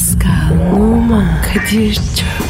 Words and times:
Pascal, 0.00 0.72
Oman, 0.72 1.42
Kadir 1.42 1.94
çok 1.94 2.49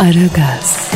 Aragaz, 0.00 0.90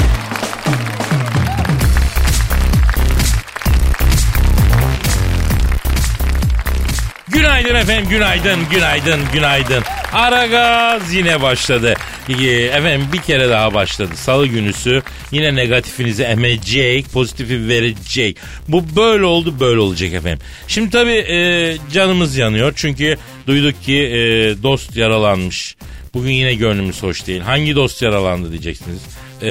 Günaydın 7.28 7.74
efendim, 7.74 8.10
günaydın, 8.10 8.58
günaydın, 8.70 9.20
günaydın. 9.32 9.82
Ara 10.12 10.46
gaz 10.46 11.14
yine 11.14 11.42
başladı. 11.42 11.94
Ee, 12.28 12.44
Efendim 12.52 13.08
bir 13.12 13.18
kere 13.18 13.48
daha 13.48 13.74
başladı. 13.74 14.10
Salı 14.16 14.46
günüsü 14.46 15.02
yine 15.32 15.54
negatifinizi 15.54 16.22
emecek, 16.22 17.12
pozitifi 17.12 17.68
verecek. 17.68 18.36
Bu 18.68 18.96
böyle 18.96 19.24
oldu, 19.24 19.54
böyle 19.60 19.80
olacak 19.80 20.12
efendim. 20.12 20.46
Şimdi 20.68 20.90
tabii 20.90 21.12
e, 21.12 21.76
canımız 21.92 22.36
yanıyor. 22.36 22.72
Çünkü 22.76 23.16
duyduk 23.46 23.82
ki 23.82 23.94
e, 23.94 24.18
dost 24.62 24.96
yaralanmış. 24.96 25.76
Bugün 26.14 26.30
yine 26.30 26.54
gönlümüz 26.54 27.02
hoş 27.02 27.26
değil. 27.26 27.40
Hangi 27.40 27.74
dost 27.76 28.02
yaralandı 28.02 28.50
diyeceksiniz. 28.50 29.02
E, 29.42 29.50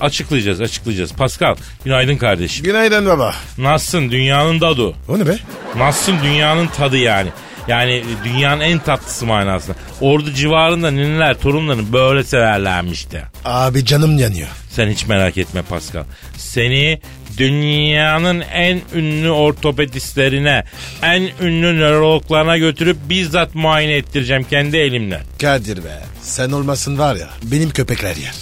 açıklayacağız, 0.00 0.60
açıklayacağız. 0.60 1.12
Pascal, 1.12 1.54
günaydın 1.84 2.16
kardeşim. 2.16 2.64
Günaydın 2.64 3.06
baba. 3.06 3.34
Nasılsın? 3.58 4.10
Dünyanın 4.10 4.60
dadı. 4.60 4.94
O 5.08 5.18
ne 5.18 5.26
be? 5.26 5.36
Nasılsın 5.76 6.16
dünyanın 6.24 6.66
tadı 6.66 6.96
yani. 6.96 7.28
Yani 7.68 8.04
dünyanın 8.24 8.60
en 8.60 8.78
tatlısı 8.78 9.26
manasında. 9.26 9.76
Ordu 10.00 10.32
civarında 10.32 10.90
nineler 10.90 11.38
torunlarını 11.38 11.92
böyle 11.92 12.24
severlermiş 12.24 13.10
de. 13.10 13.22
Abi 13.44 13.84
canım 13.84 14.18
yanıyor. 14.18 14.48
Sen 14.70 14.88
hiç 14.88 15.06
merak 15.06 15.38
etme 15.38 15.62
Pascal. 15.62 16.04
Seni 16.36 17.00
dünyanın 17.40 18.40
en 18.40 18.80
ünlü 18.94 19.30
ortopedistlerine, 19.30 20.64
en 21.02 21.30
ünlü 21.40 21.78
nörologlarına 21.80 22.58
götürüp 22.58 22.96
bizzat 23.08 23.54
muayene 23.54 23.92
ettireceğim 23.92 24.44
kendi 24.44 24.76
elimle. 24.76 25.22
Kadir 25.40 25.76
be. 25.84 26.02
Sen 26.22 26.50
olmasın 26.50 26.98
var 26.98 27.16
ya 27.16 27.28
benim 27.42 27.70
köpekler 27.70 28.16
yer. 28.16 28.34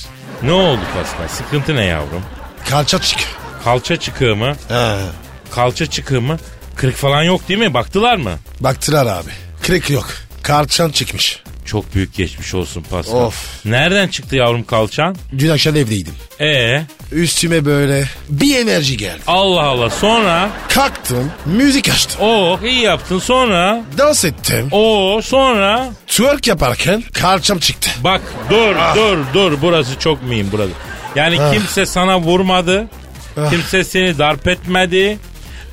Ne 0.42 0.52
oldu 0.52 0.80
Pascal? 0.94 1.28
Sıkıntı 1.28 1.76
ne 1.76 1.84
yavrum? 1.84 2.22
Kalça 2.70 3.00
çık. 3.00 3.18
Kalça 3.64 3.96
çıkığı 3.96 4.36
mı? 4.36 4.56
Ha. 4.68 4.98
Kalça 5.50 5.86
çıkığı 5.86 6.20
mı? 6.20 6.38
Kırık 6.76 6.96
falan 6.96 7.22
yok 7.22 7.48
değil 7.48 7.60
mi? 7.60 7.74
Baktılar 7.74 8.16
mı? 8.16 8.30
Baktılar 8.60 9.06
abi. 9.06 9.30
Kırık 9.62 9.90
yok. 9.90 10.08
Kalçan 10.42 10.90
çıkmış. 10.90 11.42
Çok 11.68 11.94
büyük 11.94 12.14
geçmiş 12.14 12.54
olsun 12.54 12.84
Pascal. 12.90 13.14
Of. 13.22 13.64
Nereden 13.64 14.08
çıktı 14.08 14.36
yavrum 14.36 14.64
kalçan? 14.64 15.16
Dün 15.38 15.48
akşam 15.50 15.76
evdeydim. 15.76 16.14
Ee, 16.40 16.82
Üstüme 17.12 17.64
böyle 17.64 18.04
bir 18.28 18.56
enerji 18.56 18.96
geldi. 18.96 19.18
Allah 19.26 19.62
Allah 19.62 19.90
sonra 19.90 20.50
Kalktım, 20.68 21.32
müzik 21.46 21.88
açtım. 21.88 22.20
o 22.20 22.58
iyi 22.64 22.80
yaptın 22.82 23.18
sonra 23.18 23.82
Dans 23.98 24.24
ettim. 24.24 24.68
o 24.72 25.20
sonra 25.24 25.90
Twerk 26.06 26.46
yaparken 26.46 27.02
kalçam 27.12 27.58
çıktı. 27.58 27.90
bak 28.04 28.20
dur 28.50 28.74
dur 28.96 29.18
dur 29.34 29.58
burası 29.62 29.98
çok 29.98 30.22
mühim 30.22 30.48
burası. 30.52 30.70
Yani 31.16 31.38
kimse 31.52 31.86
sana 31.86 32.20
vurmadı. 32.20 32.86
Kimse 33.50 33.84
seni 33.84 34.18
darp 34.18 34.48
etmedi. 34.48 35.18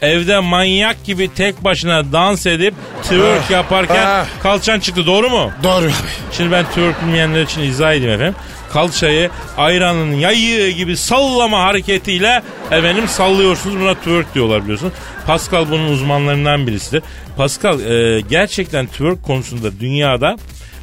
Evde 0.02 0.40
manyak 0.40 1.04
gibi 1.04 1.34
tek 1.34 1.64
başına 1.64 2.12
dans 2.12 2.46
edip 2.46 2.74
twerk 3.04 3.50
yaparken 3.52 4.06
Ah. 4.08 4.26
kalçan 4.44 4.80
çıktı 4.80 5.06
doğru 5.06 5.30
mu? 5.30 5.52
Doğru 5.64 5.86
abi. 5.86 5.92
Şimdi 6.32 6.52
ben 6.52 6.66
twerk 6.66 7.02
bilmeyenler 7.02 7.42
için 7.44 7.62
izah 7.62 7.94
edeyim 7.94 8.14
efendim. 8.14 8.36
Kalçayı 8.74 9.30
ayranın 9.58 10.12
yayığı 10.12 10.70
gibi 10.72 10.98
sallama 10.98 11.64
hareketiyle 11.64 12.42
efendim 12.72 13.08
sallıyorsunuz. 13.08 13.80
Buna 13.80 13.94
twerk 13.94 14.34
diyorlar 14.36 14.64
biliyorsun. 14.64 14.92
Pascal 15.28 15.66
bunun 15.72 15.90
uzmanlarından 15.92 16.68
birisidir. 16.68 17.04
Pascal 17.38 17.80
e, 17.80 18.22
gerçekten 18.22 18.88
twerk 18.88 19.24
konusunda 19.24 19.80
dünyada 19.80 20.36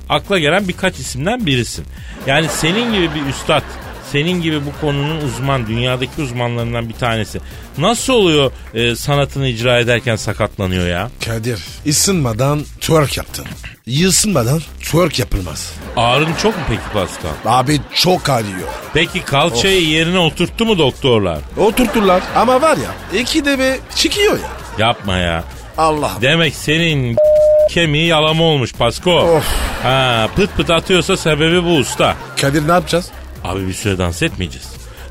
akla 0.09 0.39
gelen 0.39 0.69
birkaç 0.69 0.99
isimden 0.99 1.47
birisin. 1.47 1.85
Yani 2.27 2.49
senin 2.49 2.93
gibi 2.93 3.11
bir 3.15 3.31
üstad 3.31 3.63
senin 4.13 4.43
gibi 4.43 4.61
bu 4.67 4.81
konunun 4.81 5.21
uzman, 5.21 5.67
dünyadaki 5.67 6.23
uzmanlarından 6.23 6.89
bir 6.89 6.95
tanesi. 6.95 7.41
Nasıl 7.79 8.13
oluyor 8.13 8.53
e, 8.75 8.97
sanatını 8.97 9.49
icra 9.49 9.79
ederken 9.79 10.17
sakatlanıyor 10.17 10.87
ya? 10.89 11.11
Kadir 11.25 11.61
ısınmadan 11.87 12.61
twerk 12.81 13.17
yaptın. 13.17 13.47
Yısınmadan 13.87 14.61
twerk 14.81 15.19
yapılmaz. 15.19 15.73
Ağrın 15.97 16.35
çok 16.43 16.57
mu 16.57 16.63
peki 16.69 16.81
Pascal? 16.93 17.31
Abi 17.47 17.81
çok 17.95 18.29
ağrıyor. 18.29 18.69
Peki 18.95 19.25
kalçayı 19.25 19.85
yerine 19.89 20.19
oturttu 20.19 20.65
mu 20.65 20.79
doktorlar? 20.79 21.39
Oturturlar 21.57 22.23
ama 22.37 22.63
var 22.63 22.77
ya 22.77 23.21
iki 23.21 23.45
de 23.45 23.59
bir 23.59 23.97
çıkıyor 23.97 24.39
ya. 24.39 24.49
Yapma 24.87 25.17
ya. 25.17 25.45
Allah. 25.79 26.11
Demek 26.21 26.55
senin 26.55 27.17
kemiği 27.71 28.07
yalama 28.07 28.45
olmuş 28.45 28.73
Pasko. 28.73 29.13
Of. 29.21 29.45
Ha, 29.83 30.29
pıt 30.37 30.57
pıt 30.57 30.71
atıyorsa 30.71 31.17
sebebi 31.17 31.65
bu 31.65 31.77
usta. 31.77 32.15
Kadir 32.41 32.69
ne 32.69 32.73
yapacağız? 32.73 33.11
Abi 33.45 33.69
bir 33.69 33.73
süre 33.73 33.99
dans 33.99 34.23
etmeyeceğiz. 34.23 34.69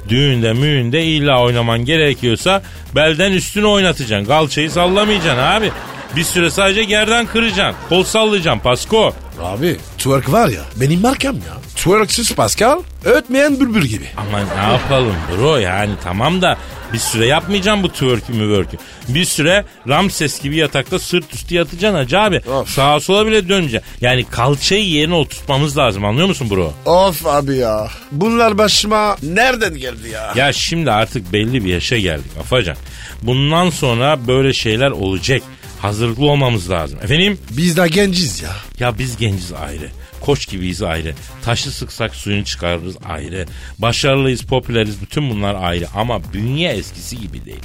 Düğünde 0.09 0.53
müğünde 0.53 1.03
illa 1.05 1.41
oynaman 1.41 1.85
gerekiyorsa 1.85 2.61
belden 2.95 3.31
üstünü 3.31 3.65
oynatacaksın. 3.65 4.27
Kalçayı 4.27 4.71
sallamayacaksın 4.71 5.43
abi. 5.43 5.71
Bir 6.15 6.23
süre 6.23 6.49
sadece 6.49 6.83
gerdan 6.83 7.25
kıracaksın. 7.25 7.81
Kol 7.89 8.03
sallayacaksın 8.03 8.59
Pasko. 8.59 9.13
Abi 9.43 9.77
twerk 9.97 10.31
var 10.31 10.47
ya 10.47 10.61
benim 10.75 11.01
markam 11.01 11.35
ya. 11.35 11.57
Twerksüz 11.75 12.35
Pascal 12.35 12.81
ötmeyen 13.05 13.59
bülbül 13.59 13.85
gibi. 13.85 14.05
Ama 14.17 14.39
ne 14.39 14.71
yapalım 14.73 15.15
bro 15.37 15.57
yani 15.57 15.91
tamam 16.03 16.41
da 16.41 16.57
bir 16.93 16.97
süre 16.97 17.25
yapmayacağım 17.25 17.83
bu 17.83 17.89
twerk'ü 17.91 18.33
müverk'ü. 18.33 18.77
Bir 19.07 19.25
süre 19.25 19.65
Ramses 19.87 20.41
gibi 20.41 20.55
yatakta 20.55 20.99
sırt 20.99 21.33
üstü 21.33 21.55
yatacaksın 21.55 21.97
hacı 21.97 22.19
abi. 22.19 22.41
Of. 22.49 22.69
Sağa 22.69 22.99
sola 22.99 23.27
bile 23.27 23.49
döneceksin. 23.49 23.89
Yani 24.01 24.25
kalçayı 24.31 24.85
yerine 24.85 25.15
oturtmamız 25.15 25.77
lazım 25.77 26.05
anlıyor 26.05 26.27
musun 26.27 26.49
bro? 26.49 26.73
Of 26.85 27.25
abi 27.27 27.55
ya. 27.57 27.87
Bunlar 28.11 28.57
başıma 28.57 29.15
nereden 29.23 29.77
geldi 29.77 30.09
ya? 30.09 30.33
Ya 30.35 30.53
şimdi 30.53 30.91
artık 30.91 31.33
belli 31.33 31.65
bir 31.65 31.69
yaşa 31.69 31.97
geldik 31.97 32.31
Afacan. 32.39 32.75
Bundan 33.21 33.69
sonra 33.69 34.27
böyle 34.27 34.53
şeyler 34.53 34.91
olacak. 34.91 35.41
Hazırlıklı 35.81 36.25
olmamız 36.25 36.69
lazım. 36.69 36.99
Efendim? 37.03 37.37
Biz 37.49 37.77
de 37.77 37.87
genciz 37.87 38.41
ya. 38.41 38.55
Ya 38.79 38.97
biz 38.99 39.17
genciz 39.17 39.53
ayrı. 39.53 39.89
Koç 40.21 40.47
gibiyiz 40.49 40.81
ayrı. 40.83 41.13
Taşı 41.45 41.71
sıksak 41.71 42.15
suyunu 42.15 42.45
çıkarırız 42.45 42.95
ayrı. 43.09 43.45
Başarılıyız, 43.79 44.41
popüleriz 44.41 45.01
bütün 45.01 45.29
bunlar 45.29 45.55
ayrı. 45.55 45.85
Ama 45.95 46.33
bünye 46.33 46.69
eskisi 46.69 47.19
gibi 47.21 47.45
değil. 47.45 47.59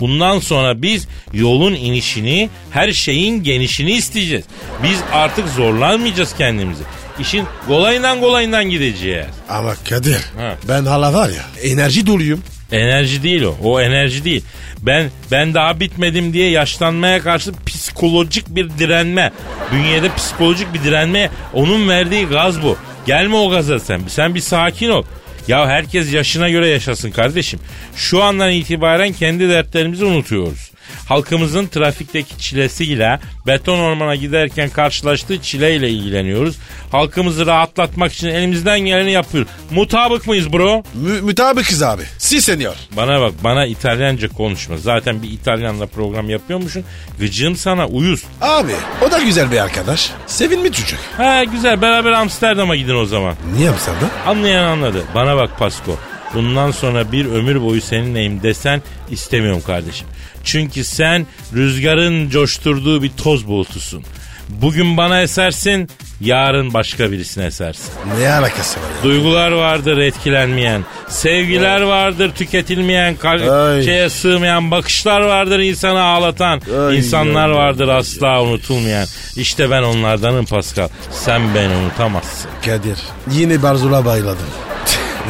Bundan 0.00 0.38
sonra 0.38 0.82
biz 0.82 1.08
yolun 1.32 1.74
inişini, 1.74 2.50
her 2.70 2.92
şeyin 2.92 3.42
genişini 3.42 3.92
isteyeceğiz. 3.92 4.44
Biz 4.82 4.98
artık 5.12 5.48
zorlanmayacağız 5.48 6.34
kendimizi. 6.38 6.82
İşin 7.20 7.44
kolayından 7.66 8.20
kolayından 8.20 8.64
gideceğiz. 8.70 9.26
Ama 9.48 9.74
Kadir 9.88 10.20
Ha. 10.36 10.56
ben 10.68 10.84
hala 10.84 11.14
var 11.14 11.28
ya 11.28 11.44
enerji 11.62 12.06
doluyum. 12.06 12.42
Enerji 12.72 13.22
değil 13.22 13.42
o. 13.42 13.56
O 13.62 13.80
enerji 13.80 14.24
değil. 14.24 14.44
Ben 14.82 15.10
ben 15.30 15.54
daha 15.54 15.80
bitmedim 15.80 16.32
diye 16.32 16.50
yaşlanmaya 16.50 17.20
karşı 17.20 17.52
psikolojik 17.66 18.48
bir 18.48 18.70
direnme. 18.78 19.32
Bünyede 19.72 20.14
psikolojik 20.14 20.74
bir 20.74 20.82
direnme. 20.82 21.30
Onun 21.52 21.88
verdiği 21.88 22.26
gaz 22.26 22.62
bu. 22.62 22.76
Gelme 23.06 23.36
o 23.36 23.50
gaza 23.50 23.78
sen. 23.78 24.00
Sen 24.08 24.34
bir 24.34 24.40
sakin 24.40 24.90
ol. 24.90 25.04
Ya 25.48 25.66
herkes 25.68 26.12
yaşına 26.12 26.48
göre 26.50 26.68
yaşasın 26.68 27.10
kardeşim. 27.10 27.60
Şu 27.96 28.22
andan 28.22 28.50
itibaren 28.50 29.12
kendi 29.12 29.48
dertlerimizi 29.48 30.04
unutuyoruz. 30.04 30.71
Halkımızın 31.08 31.66
trafikteki 31.66 32.38
çilesiyle 32.38 33.20
beton 33.46 33.78
ormana 33.78 34.14
giderken 34.14 34.70
karşılaştığı 34.70 35.42
çileyle 35.42 35.90
ilgileniyoruz. 35.90 36.56
Halkımızı 36.92 37.46
rahatlatmak 37.46 38.12
için 38.12 38.28
elimizden 38.28 38.80
geleni 38.80 39.12
yapıyoruz. 39.12 39.52
Mutabık 39.70 40.26
mıyız 40.26 40.52
bro? 40.52 40.82
Mü 40.94 41.20
mütabıkız 41.22 41.82
abi. 41.82 42.02
Si 42.18 42.42
senior. 42.42 42.74
Bana 42.96 43.20
bak 43.20 43.32
bana 43.44 43.66
İtalyanca 43.66 44.28
konuşma. 44.28 44.76
Zaten 44.76 45.22
bir 45.22 45.30
İtalyanla 45.30 45.86
program 45.86 46.30
yapıyormuşsun. 46.30 46.84
Gıcığım 47.18 47.56
sana 47.56 47.86
uyuz. 47.86 48.24
Abi 48.40 48.72
o 49.06 49.10
da 49.10 49.22
güzel 49.22 49.52
bir 49.52 49.58
arkadaş. 49.58 50.10
Sevin 50.26 50.72
çocuk? 50.72 50.98
Ha 51.16 51.44
güzel 51.44 51.82
beraber 51.82 52.12
Amsterdam'a 52.12 52.76
gidin 52.76 52.96
o 52.96 53.04
zaman. 53.04 53.34
Niye 53.56 53.70
Amsterdam? 53.70 54.10
Anlayan 54.26 54.64
anladı. 54.64 55.04
Bana 55.14 55.36
bak 55.36 55.58
Pasko. 55.58 55.98
Bundan 56.34 56.70
sonra 56.70 57.12
bir 57.12 57.26
ömür 57.26 57.62
boyu 57.62 57.80
seninleyim 57.80 58.42
desen 58.42 58.82
istemiyorum 59.10 59.62
kardeşim. 59.66 60.06
Çünkü 60.44 60.84
sen 60.84 61.26
rüzgarın 61.54 62.30
coşturduğu 62.30 63.02
bir 63.02 63.10
toz 63.10 63.46
bulutusun. 63.46 64.04
Bugün 64.48 64.96
bana 64.96 65.20
esersin, 65.22 65.88
yarın 66.20 66.74
başka 66.74 67.10
birisine 67.12 67.44
esersin. 67.44 67.90
Ne 68.20 68.32
alakası 68.32 68.80
var 68.80 68.84
ya? 68.96 69.02
Duygular 69.02 69.52
vardır 69.52 69.98
etkilenmeyen, 69.98 70.84
sevgiler 71.08 71.80
vardır 71.80 72.32
tüketilmeyen, 72.34 73.16
kal- 73.16 73.66
Ay. 73.66 73.82
şeye 73.84 74.10
sığmayan, 74.10 74.70
bakışlar 74.70 75.20
vardır 75.20 75.58
insanı 75.58 76.02
ağlatan, 76.02 76.60
Ay, 76.88 76.98
insanlar 76.98 77.48
ay, 77.50 77.54
vardır 77.56 77.88
asla 77.88 78.42
unutulmayan. 78.42 79.06
İşte 79.36 79.70
ben 79.70 79.82
onlardanım 79.82 80.46
Pascal. 80.46 80.88
Sen 81.10 81.54
beni 81.54 81.74
unutamazsın. 81.74 82.50
Kadir. 82.64 82.98
Yine 83.30 83.62
Barzul'a 83.62 84.04
bayladım. 84.04 84.46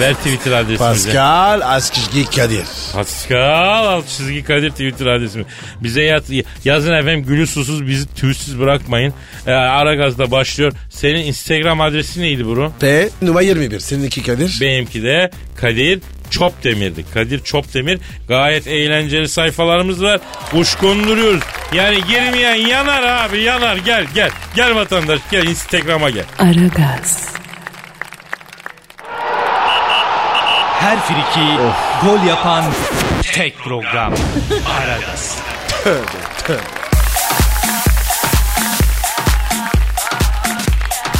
Ver 0.00 0.14
Twitter 0.14 0.52
adresimizi. 0.52 1.06
Pascal 1.06 1.60
Askışgi 1.60 2.24
Kadir. 2.30 2.64
Pascal 2.92 3.86
alt 3.86 4.08
çizgi 4.08 4.44
Kadir 4.44 4.70
Twitter 4.70 5.06
adresimiz. 5.06 5.46
Bize 5.82 6.02
yat, 6.02 6.24
yazın 6.64 6.92
efendim 6.92 7.24
gülü 7.24 7.46
susuz 7.46 7.86
bizi 7.86 8.14
tüysüz 8.14 8.60
bırakmayın. 8.60 9.14
Ee, 9.46 9.52
Aragaz'da 9.52 10.30
başlıyor. 10.30 10.72
Senin 10.90 11.24
Instagram 11.24 11.80
adresi 11.80 12.20
neydi 12.20 12.46
bro? 12.46 12.72
P 12.80 13.08
numara 13.22 13.42
21. 13.44 13.80
Seninki 13.80 14.22
Kadir. 14.22 14.58
Benimki 14.60 15.02
de 15.02 15.30
Kadir 15.56 16.00
Çopdemir'di. 16.30 17.04
Kadir 17.14 17.44
Çopdemir. 17.44 17.98
Gayet 18.28 18.66
eğlenceli 18.66 19.28
sayfalarımız 19.28 20.02
var. 20.02 20.20
Kuş 20.50 20.74
konduruyoruz. 20.74 21.42
Yani 21.74 21.96
girmeyen 22.08 22.54
yanar 22.54 23.02
abi 23.02 23.40
yanar. 23.40 23.76
Gel 23.76 24.06
gel. 24.14 24.30
Gel 24.56 24.74
vatandaş 24.74 25.20
gel 25.30 25.46
Instagram'a 25.46 26.10
gel. 26.10 26.24
Aragaz, 26.38 27.28
Her 30.82 30.98
friki 30.98 31.48
gol 32.02 32.26
yapan 32.26 32.64
tek 33.22 33.54
program. 33.58 34.12
Aragaz. 34.66 35.38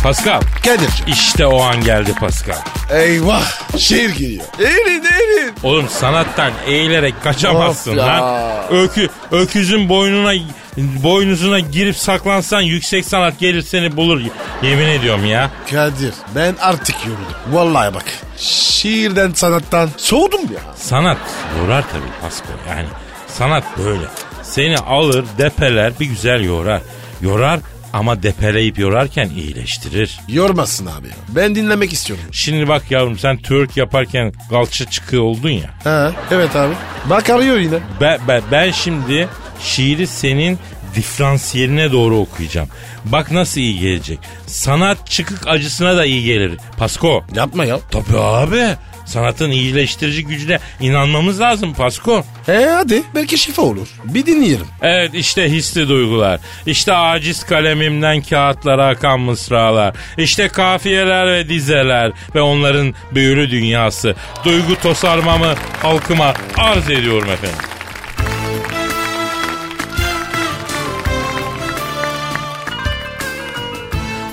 Pascal. 0.02 0.40
Kadir'cim. 0.64 1.06
İşte 1.08 1.46
o 1.46 1.62
an 1.62 1.84
geldi 1.84 2.14
Pascal. 2.20 2.56
Eyvah. 2.90 3.42
Şiir 3.78 4.10
geliyor. 4.10 4.44
Eğilin 4.58 5.04
eğilin. 5.04 5.52
Oğlum 5.62 5.88
sanattan 5.88 6.52
eğilerek 6.66 7.14
kaçamazsın 7.22 7.90
Of 7.92 7.98
ya. 7.98 8.06
lan. 8.06 8.54
Ökü, 8.70 9.08
öküzün 9.30 9.88
boynuna 9.88 10.32
boynuzuna 10.76 11.58
girip 11.60 11.96
saklansan 11.96 12.60
yüksek 12.60 13.04
sanat 13.06 13.38
gelir 13.38 13.62
seni 13.62 13.96
bulur. 13.96 14.20
Yemin 14.62 14.86
ediyorum 14.86 15.26
ya. 15.26 15.50
Kadir 15.70 16.14
ben 16.34 16.54
artık 16.60 16.96
yoruldum. 17.06 17.34
Vallahi 17.52 17.94
bak. 17.94 18.04
Şiirden 18.38 19.32
sanattan 19.32 19.88
soğudum 19.96 20.40
ya. 20.40 20.60
Sanat 20.76 21.18
yorar 21.60 21.84
tabii 21.92 22.12
Pasko. 22.22 22.46
Yani 22.68 22.86
sanat 23.28 23.64
böyle. 23.78 24.04
Seni 24.42 24.78
alır 24.78 25.24
depeler 25.38 25.92
bir 26.00 26.06
güzel 26.06 26.44
yorar. 26.44 26.80
Yorar 27.20 27.60
ama 27.92 28.22
depeleyip 28.22 28.78
yorarken 28.78 29.30
iyileştirir. 29.36 30.20
Yormasın 30.28 30.86
abi. 30.86 31.06
ya. 31.06 31.14
Ben 31.28 31.54
dinlemek 31.54 31.92
istiyorum. 31.92 32.24
Şimdi 32.32 32.68
bak 32.68 32.90
yavrum 32.90 33.18
sen 33.18 33.36
Türk 33.36 33.76
yaparken 33.76 34.32
galça 34.50 34.90
çıkığı 34.90 35.22
oldun 35.22 35.50
ya. 35.50 35.70
Ha, 35.84 36.12
evet 36.30 36.56
abi. 36.56 36.74
Bak 37.10 37.30
arıyor 37.30 37.58
yine. 37.58 37.78
Ben, 38.00 38.18
ben, 38.28 38.42
ben 38.52 38.70
şimdi 38.70 39.28
şiiri 39.60 40.06
senin 40.06 40.58
diferansiyeline 40.96 41.92
doğru 41.92 42.16
okuyacağım. 42.18 42.68
Bak 43.04 43.30
nasıl 43.30 43.60
iyi 43.60 43.78
gelecek. 43.80 44.18
Sanat 44.46 45.10
çıkık 45.10 45.46
acısına 45.46 45.96
da 45.96 46.04
iyi 46.04 46.24
gelir. 46.24 46.58
Pasko. 46.76 47.24
Yapma 47.34 47.64
ya. 47.64 47.78
Tabii 47.90 48.18
abi. 48.18 48.64
Sanatın 49.12 49.50
iyileştirici 49.50 50.24
gücüne 50.24 50.58
inanmamız 50.80 51.40
lazım 51.40 51.74
Pasko. 51.74 52.24
E 52.48 52.64
hadi 52.64 53.02
belki 53.14 53.38
şifa 53.38 53.62
olur. 53.62 53.88
Bir 54.04 54.26
dinleyelim. 54.26 54.66
Evet 54.82 55.10
işte 55.14 55.50
hisli 55.50 55.88
duygular. 55.88 56.40
İşte 56.66 56.92
aciz 56.92 57.44
kalemimden 57.44 58.22
kağıtlara 58.22 58.86
akan 58.86 59.20
mısralar. 59.20 59.94
İşte 60.18 60.48
kafiyeler 60.48 61.26
ve 61.26 61.48
dizeler 61.48 62.12
ve 62.34 62.40
onların 62.40 62.94
büyülü 63.14 63.50
dünyası. 63.50 64.14
Duygu 64.44 64.76
tosarmamı 64.82 65.54
halkıma 65.82 66.34
arz 66.56 66.90
ediyorum 66.90 67.30
efendim. 67.30 67.58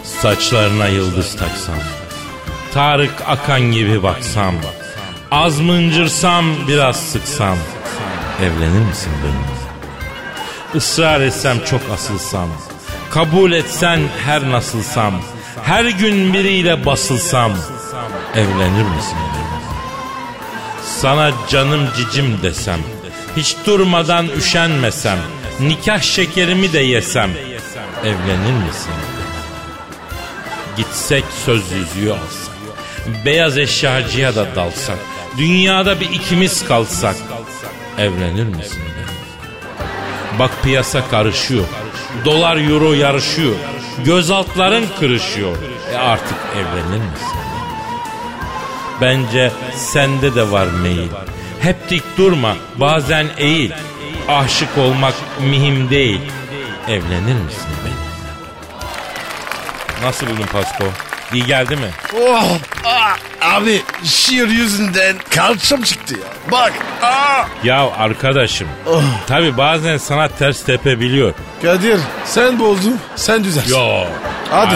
Saçlarına 0.03 0.87
yıldız 0.87 1.35
taksam. 1.35 1.98
Tarık 2.73 3.13
Akan 3.27 3.61
gibi 3.61 4.03
baksam. 4.03 4.55
Az 5.31 5.59
mıncırsam 5.59 6.45
biraz 6.67 6.95
sıksam. 6.99 7.57
Evlenir 8.41 8.87
misin 8.87 9.11
benimle? 9.23 9.59
Israr 10.75 11.21
etsem 11.21 11.57
çok 11.65 11.81
asılsam. 11.93 12.49
Kabul 13.11 13.51
etsen 13.51 13.99
her 14.25 14.49
nasılsam. 14.51 15.13
Her 15.63 15.85
gün 15.85 16.33
biriyle 16.33 16.85
basılsam. 16.85 17.51
Evlenir 18.35 18.95
misin 18.95 19.17
benimle? 19.17 19.59
Sana 20.83 21.31
canım 21.49 21.87
cicim 21.97 22.41
desem. 22.43 22.79
Hiç 23.37 23.55
durmadan 23.65 24.27
üşenmesem. 24.37 25.17
Nikah 25.59 26.01
şekerimi 26.01 26.73
de 26.73 26.79
yesem. 26.79 27.31
Evlenir 28.03 28.53
misin? 28.67 28.93
Gitsek 30.77 31.23
söz 31.45 31.63
yüzüğü 31.71 32.11
alsak. 32.11 32.48
Beyaz 33.25 33.57
eşyacıya 33.57 34.35
da 34.35 34.55
dalsak. 34.55 34.97
Dünyada 35.37 35.99
bir 35.99 36.09
ikimiz 36.11 36.67
kalsak. 36.67 37.15
Evlenir 37.97 38.45
misin? 38.45 38.81
Bak 40.39 40.51
piyasa 40.63 41.07
karışıyor. 41.07 41.65
Dolar 42.25 42.57
euro 42.57 42.93
yarışıyor. 42.93 43.55
Gözaltların 44.05 44.85
kırışıyor. 44.99 45.57
E 45.93 45.97
artık 45.97 46.37
evlenir 46.55 47.05
misin? 47.11 47.39
Bence 49.01 49.51
sende 49.75 50.35
de 50.35 50.51
var 50.51 50.67
meyil. 50.67 51.09
Hep 51.61 51.89
dik 51.89 52.17
durma, 52.17 52.55
bazen 52.75 53.27
eğil. 53.37 53.71
Aşık 54.27 54.77
olmak 54.77 55.13
mühim 55.41 55.89
değil. 55.89 56.21
Evlenir 56.87 57.41
misin 57.45 57.69
benimle? 57.83 58.09
Nasıl 60.03 60.27
buldun 60.27 60.45
Pasko? 60.53 60.83
İyi 61.33 61.45
geldi 61.45 61.75
mi? 61.75 61.89
Oh, 62.21 62.43
ah, 62.85 62.98
abi 63.41 63.81
şiir 64.03 64.47
yüzünden 64.47 65.15
kalçam 65.29 65.81
çıktı 65.81 66.13
ya. 66.13 66.51
Bak. 66.51 66.73
Ah. 67.01 67.47
Ya 67.63 67.89
arkadaşım. 67.97 68.67
Tabi 69.27 69.57
bazen 69.57 69.97
sanat 69.97 70.39
ters 70.39 70.63
tepebiliyor. 70.63 71.33
Kadir 71.61 71.99
sen 72.25 72.59
bozdun 72.59 72.99
sen 73.15 73.43
düzelsin. 73.43 73.71
Yo. 73.75 74.03
Hadi. 74.51 74.75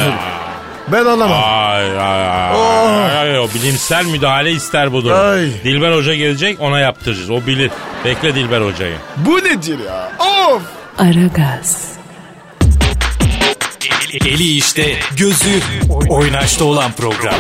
Ben 0.88 1.06
anlamam. 1.06 1.44
Ay 1.44 2.00
ay 2.00 2.28
ay. 2.30 2.56
Oh. 2.56 3.20
ay, 3.20 3.38
ay, 3.38 3.48
bilimsel 3.54 4.06
müdahale 4.06 4.52
ister 4.52 4.94
bu 4.94 5.04
durum. 5.04 5.20
Ay. 5.20 5.64
Dilber 5.64 5.92
Hoca 5.92 6.16
gelecek 6.16 6.62
ona 6.62 6.80
yaptıracağız. 6.80 7.30
O 7.30 7.46
bilir. 7.48 7.72
Bekle 8.06 8.36
Dilber 8.36 8.62
Hoca'yı. 8.62 8.96
Bu 9.18 9.38
nedir 9.38 9.80
ya? 9.80 10.12
Of. 10.20 10.62
Aragaz, 10.98 11.94
Eli 14.26 14.58
işte, 14.58 14.96
gözü 15.18 15.60
oynaşta 16.10 16.66
olan 16.66 16.92
program. 16.92 17.34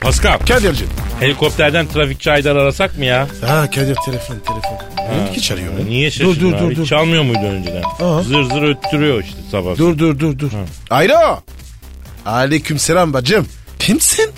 Pascal. 0.00 0.38
Kadir'cim. 0.38 0.88
Helikopterden 1.20 1.86
trafikçi 1.86 2.30
Aydar 2.32 2.56
arasak 2.56 2.98
mı 2.98 3.04
ya? 3.04 3.26
Ha 3.46 3.70
Kadir 3.70 3.94
telefon 4.04 4.36
telefon. 4.38 4.78
Benimki 5.12 5.42
çalıyor. 5.42 5.72
lan. 5.74 5.86
Niye 5.86 6.08
Dur 6.10 6.12
şaşırdın 6.14 6.40
dur 6.52 6.56
abi? 6.56 6.70
dur 6.76 6.76
dur. 6.82 6.86
Çalmıyor 6.86 7.22
muydu 7.22 7.40
önceden? 7.44 7.82
Aha. 8.00 8.22
Zır 8.22 8.42
zır 8.44 8.62
öttürüyor 8.62 9.22
işte 9.24 9.36
sabah. 9.50 9.76
Dur 9.78 9.98
dur 9.98 10.18
dur 10.18 10.38
dur. 10.38 10.50
Alo. 10.90 11.40
Aleyküm 12.26 12.78
selam 12.78 13.12
bacım. 13.12 13.46
Kimsin? 13.78 14.30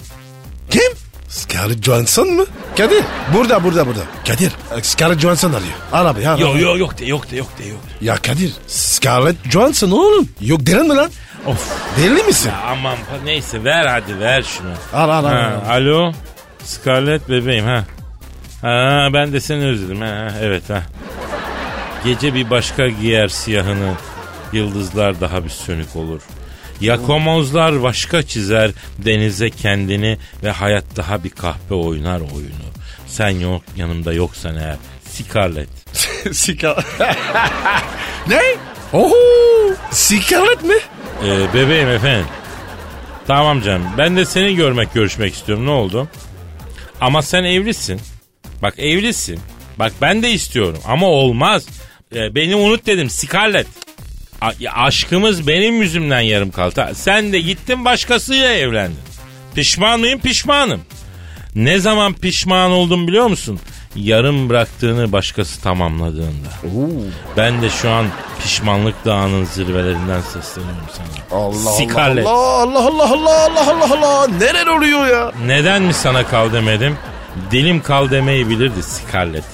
Kim? 0.71 0.93
Scarlett 1.29 1.85
Johansson 1.85 2.29
mı? 2.29 2.45
Kadir. 2.77 3.03
Burada 3.35 3.65
burada 3.65 3.87
burada. 3.87 4.01
Kadir. 4.29 4.53
Scarlett 4.83 5.21
Johansson 5.21 5.49
arıyor. 5.53 5.73
Al 5.93 6.07
abi 6.07 6.29
al. 6.29 6.39
Yok 6.39 6.55
al. 6.57 6.61
yok 6.61 6.79
yok 6.79 6.99
de 6.99 7.05
yok 7.07 7.31
de 7.31 7.37
yok 7.37 7.49
de 7.59 7.65
yok. 7.69 7.81
Ya 8.01 8.17
Kadir. 8.17 8.53
Scarlett 8.67 9.37
Johansson 9.51 9.91
oğlum. 9.91 10.29
Yok 10.41 10.67
deren 10.67 10.89
mi 10.89 10.95
lan? 10.95 11.11
Of. 11.47 11.97
Deli 11.99 12.23
misin? 12.23 12.53
Aman 12.67 12.97
pa- 12.97 13.25
neyse 13.25 13.65
ver 13.65 13.87
hadi 13.87 14.21
ver 14.21 14.43
şunu. 14.43 14.73
Al 14.95 15.09
al 15.11 15.25
al. 15.25 15.31
Ha, 15.31 15.63
al. 15.67 15.71
alo. 15.71 16.13
Scarlett 16.65 17.29
bebeğim 17.29 17.65
ha. 17.67 17.85
Ha 18.63 19.09
ben 19.13 19.33
de 19.33 19.41
seni 19.41 19.65
özledim 19.67 20.01
ha. 20.01 20.29
Evet 20.41 20.71
ha. 20.71 20.83
Gece 22.05 22.35
bir 22.35 22.51
başka 22.51 22.89
giyer 22.89 23.29
siyahını. 23.29 23.93
Yıldızlar 24.53 25.21
daha 25.21 25.45
bir 25.45 25.51
sönük 25.51 25.97
olur. 25.97 26.21
Yakomozlar 26.81 27.83
başka 27.83 28.23
çizer 28.23 28.71
denize 28.99 29.51
kendini 29.51 30.19
ve 30.43 30.51
hayat 30.51 30.85
daha 30.97 31.25
bir 31.25 31.31
kahpe 31.31 31.75
oynar 31.75 32.21
oyunu. 32.21 32.67
Sen 33.07 33.29
yok 33.31 33.63
yanımda 33.77 34.13
yoksan 34.13 34.57
eğer 34.57 34.77
Scarlett. 35.11 35.69
Scar... 36.33 36.85
ne? 38.29 38.41
Oho. 38.93 39.15
Scarlett 39.91 40.63
mi? 40.65 40.75
Ee, 41.25 41.55
bebeğim 41.55 41.89
efendim. 41.89 42.27
Tamam 43.27 43.61
canım. 43.63 43.87
Ben 43.99 44.17
de 44.17 44.25
seni 44.25 44.55
görmek, 44.57 44.95
görüşmek 44.95 45.35
istiyorum. 45.35 45.67
Ne 45.67 45.71
oldu? 45.71 46.09
Ama 47.01 47.23
sen 47.23 47.45
evlisin. 47.45 48.01
Bak 48.63 48.75
evlisin. 48.79 49.41
Bak 49.79 49.93
ben 50.01 50.23
de 50.23 50.31
istiyorum 50.31 50.79
ama 50.87 51.07
olmaz. 51.07 51.67
Ee, 52.15 52.35
beni 52.35 52.57
unut 52.57 52.87
dedim 52.87 53.11
Scarlett. 53.11 53.67
A- 54.41 54.53
aşkımız 54.75 55.47
benim 55.49 55.83
yüzümden 55.83 56.21
yarım 56.21 56.51
kaldı. 56.51 56.91
Sen 56.95 57.33
de 57.33 57.41
gittin 57.41 57.85
başkasıyla 57.85 58.53
evlendin. 58.53 58.99
Pişman 59.55 60.01
mıyım? 60.01 60.21
Pişmanım. 60.21 60.81
Ne 61.55 61.79
zaman 61.79 62.15
pişman 62.15 62.71
oldum 62.71 63.09
biliyor 63.09 63.27
musun? 63.27 63.61
Yarım 63.97 64.49
bıraktığını 64.49 65.13
başkası 65.13 65.61
tamamladığında. 65.63 66.49
Ben 67.37 67.63
de 67.63 67.71
şu 67.71 67.91
an 67.91 68.07
pişmanlık 68.43 69.05
dağının 69.05 69.45
zirvelerinden 69.45 70.21
sesleniyorum 70.21 70.85
sana. 70.93 71.39
Allah 71.41 71.55
Scarlett. 71.73 72.27
Allah 72.27 72.79
Allah 72.79 72.85
Allah 72.85 73.13
Allah 73.13 73.45
Allah 73.45 73.71
Allah 73.71 73.95
Allah 73.99 74.29
neler 74.29 74.67
oluyor 74.67 75.07
ya? 75.07 75.33
Neden 75.47 75.83
mi 75.83 75.95
sana 75.95 76.27
kal 76.27 76.53
demedim? 76.53 76.97
Dilim 77.51 77.83
kal 77.83 78.11
demeyi 78.11 78.49
bilirdi 78.49 78.83
Scarlett. 78.83 79.45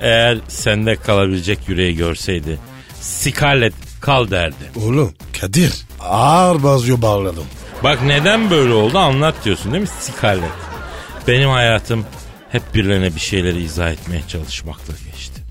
Eğer 0.00 0.38
sende 0.48 0.96
kalabilecek 0.96 1.58
yüreği 1.68 1.96
görseydi 1.96 2.58
Scarlett 3.00 3.74
kal 4.00 4.30
derdi. 4.30 4.70
Oğlum 4.86 5.14
Kadir 5.40 5.72
ağır 6.00 6.62
bazıyor 6.62 7.02
bağladım. 7.02 7.44
Bak 7.84 7.98
neden 8.02 8.50
böyle 8.50 8.72
oldu 8.72 8.98
anlat 8.98 9.34
diyorsun 9.44 9.72
değil 9.72 9.82
mi 9.82 9.88
Scarlett? 10.00 10.50
Benim 11.28 11.50
hayatım 11.50 12.04
hep 12.52 12.74
birilerine 12.74 13.14
bir 13.14 13.20
şeyleri 13.20 13.62
izah 13.62 13.90
etmeye 13.90 14.22
çalışmakla 14.28 14.94
geçti. 15.12 15.42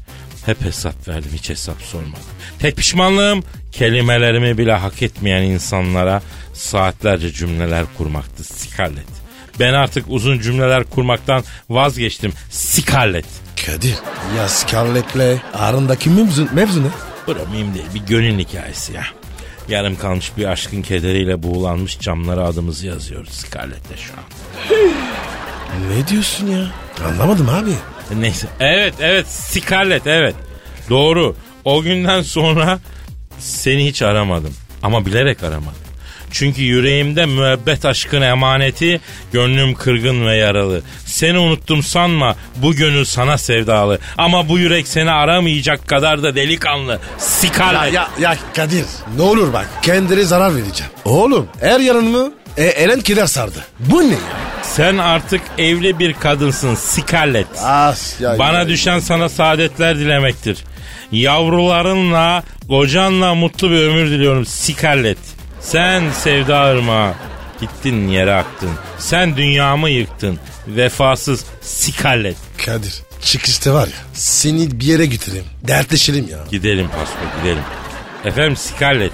Hep 0.45 0.61
hesap 0.61 1.07
verdim 1.07 1.31
hiç 1.33 1.49
hesap 1.49 1.81
sormadım. 1.81 2.23
Tek 2.59 2.77
pişmanlığım 2.77 3.43
kelimelerimi 3.71 4.57
bile 4.57 4.73
hak 4.73 5.01
etmeyen 5.01 5.43
insanlara 5.43 6.21
saatlerce 6.53 7.31
cümleler 7.31 7.85
kurmaktı 7.97 8.43
Scarlett. 8.43 9.07
Ben 9.59 9.73
artık 9.73 10.05
uzun 10.09 10.39
cümleler 10.39 10.83
kurmaktan 10.83 11.43
vazgeçtim 11.69 12.33
Scarlett. 12.49 13.25
Kadir 13.65 13.95
ya 14.37 14.49
Scarlett'le 14.49 15.41
arındaki 15.53 16.09
mevzu, 16.09 16.47
mevzu 16.53 16.83
ne? 16.83 16.87
Bura 17.27 17.45
mühim 17.51 17.73
değil 17.73 17.85
bir 17.93 17.99
gönül 17.99 18.39
hikayesi 18.39 18.93
ya. 18.93 19.03
Yarım 19.69 19.95
kalmış 19.95 20.31
bir 20.37 20.45
aşkın 20.45 20.81
kederiyle 20.81 21.43
buğulanmış 21.43 21.99
camlara 21.99 22.43
adımızı 22.43 22.87
yazıyoruz 22.87 23.33
Scarlett'le 23.33 23.97
şu 23.97 24.13
an. 24.13 24.23
Ne 25.89 26.07
diyorsun 26.07 26.47
ya? 26.47 26.65
Anlamadım 27.07 27.49
abi. 27.49 27.71
Neyse. 28.19 28.47
Evet 28.59 28.93
evet 28.99 29.27
Scarlett 29.27 30.07
evet. 30.07 30.35
Doğru. 30.89 31.35
O 31.65 31.81
günden 31.81 32.21
sonra 32.21 32.79
seni 33.39 33.85
hiç 33.85 34.01
aramadım. 34.01 34.53
Ama 34.83 35.05
bilerek 35.05 35.43
aramadım. 35.43 35.85
Çünkü 36.31 36.61
yüreğimde 36.61 37.25
müebbet 37.25 37.85
aşkın 37.85 38.21
emaneti, 38.21 39.01
gönlüm 39.33 39.73
kırgın 39.73 40.25
ve 40.27 40.37
yaralı. 40.37 40.81
Seni 41.05 41.37
unuttum 41.37 41.83
sanma, 41.83 42.35
bu 42.55 42.73
gönül 42.73 43.05
sana 43.05 43.37
sevdalı. 43.37 43.99
Ama 44.17 44.49
bu 44.49 44.59
yürek 44.59 44.87
seni 44.87 45.11
aramayacak 45.11 45.87
kadar 45.87 46.23
da 46.23 46.35
delikanlı. 46.35 46.99
Scarlett. 47.17 47.93
Ya, 47.93 48.09
ya 48.19 48.37
Kadir 48.55 48.85
ne 49.17 49.21
olur 49.21 49.53
bak 49.53 49.67
kendine 49.81 50.23
zarar 50.23 50.55
vereceğim. 50.55 50.91
Oğlum 51.05 51.47
her 51.59 51.79
yanımı 51.79 52.33
e, 52.57 52.63
Eren 52.65 53.01
keder 53.01 53.25
sardı. 53.25 53.65
Bu 53.79 54.01
ne 54.01 54.13
ya? 54.13 54.19
Sen 54.63 54.97
artık 54.97 55.41
evli 55.57 55.99
bir 55.99 56.13
kadınsın 56.13 56.75
Scarlett. 56.75 57.47
As, 57.63 58.21
ya, 58.21 58.39
Bana 58.39 58.59
ya, 58.59 58.67
düşen 58.67 58.99
sana 58.99 59.29
saadetler 59.29 59.99
dilemektir. 59.99 60.63
Yavrularınla, 61.11 62.43
kocanla 62.67 63.35
mutlu 63.35 63.71
bir 63.71 63.75
ömür 63.81 64.11
diliyorum 64.11 64.45
Scarlett. 64.45 65.17
Sen 65.59 66.03
sevda 66.11 66.71
ırmağı. 66.71 67.13
Gittin 67.61 68.07
yere 68.07 68.33
aktın. 68.33 68.69
Sen 68.99 69.37
dünyamı 69.37 69.89
yıktın. 69.89 70.39
Vefasız 70.67 71.45
Scarlett. 71.61 72.37
Kadir 72.65 72.93
çıkışta 73.21 73.73
var 73.73 73.87
ya 73.87 73.93
seni 74.13 74.79
bir 74.79 74.85
yere 74.85 75.05
götüreyim. 75.05 75.45
Dertleşelim 75.67 76.27
ya. 76.29 76.37
Gidelim 76.51 76.87
Pasko 76.87 77.41
gidelim. 77.41 77.63
Efendim 78.25 78.57
Scarlett. 78.57 79.11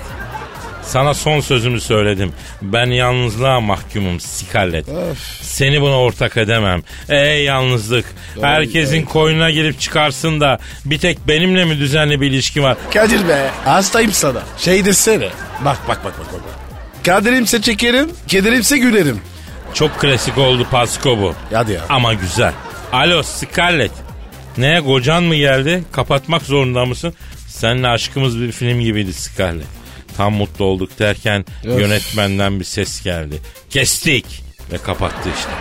Sana 0.91 1.13
son 1.13 1.39
sözümü 1.39 1.81
söyledim. 1.81 2.33
Ben 2.61 2.85
yalnızlığa 2.85 3.59
mahkumum 3.59 4.19
Scarlett. 4.19 4.85
Seni 5.41 5.81
buna 5.81 5.99
ortak 5.99 6.37
edemem. 6.37 6.83
Ey 7.09 7.43
yalnızlık. 7.43 8.05
Herkesin 8.41 9.05
koynuna 9.05 9.51
girip 9.51 9.79
çıkarsın 9.79 10.41
da 10.41 10.59
bir 10.85 10.97
tek 10.97 11.27
benimle 11.27 11.65
mi 11.65 11.79
düzenli 11.79 12.21
bir 12.21 12.27
ilişki 12.27 12.63
var? 12.63 12.77
Kadir 12.93 13.27
be 13.27 13.49
hastayım 13.65 14.11
sana. 14.11 14.41
Şey 14.57 14.85
desene. 14.85 15.29
Bak 15.65 15.77
bak 15.87 16.05
bak 16.05 16.13
bak. 16.19 16.33
bak. 16.33 16.41
Kaderimse 17.05 17.61
çekerim, 17.61 18.09
kederimse 18.27 18.77
gülerim. 18.77 19.21
Çok 19.73 19.99
klasik 19.99 20.37
oldu 20.37 20.67
Pasko 20.71 21.17
bu. 21.17 21.33
Hadi 21.53 21.71
ya. 21.71 21.81
Ama 21.89 22.13
güzel. 22.13 22.53
Alo 22.93 23.23
Scarlett. 23.23 23.91
Ne 24.57 24.81
kocan 24.81 25.23
mı 25.23 25.35
geldi? 25.35 25.83
Kapatmak 25.91 26.41
zorunda 26.41 26.85
mısın? 26.85 27.13
Seninle 27.47 27.87
aşkımız 27.87 28.39
bir 28.41 28.51
film 28.51 28.79
gibiydi 28.79 29.13
Scarlett. 29.13 29.80
Tam 30.17 30.33
mutlu 30.33 30.65
olduk 30.65 30.99
derken 30.99 31.45
Öf. 31.65 31.79
yönetmenden 31.79 32.59
bir 32.59 32.65
ses 32.65 33.03
geldi. 33.03 33.41
Kestik. 33.69 34.25
Ve 34.71 34.77
kapattı 34.77 35.29
işte. 35.37 35.51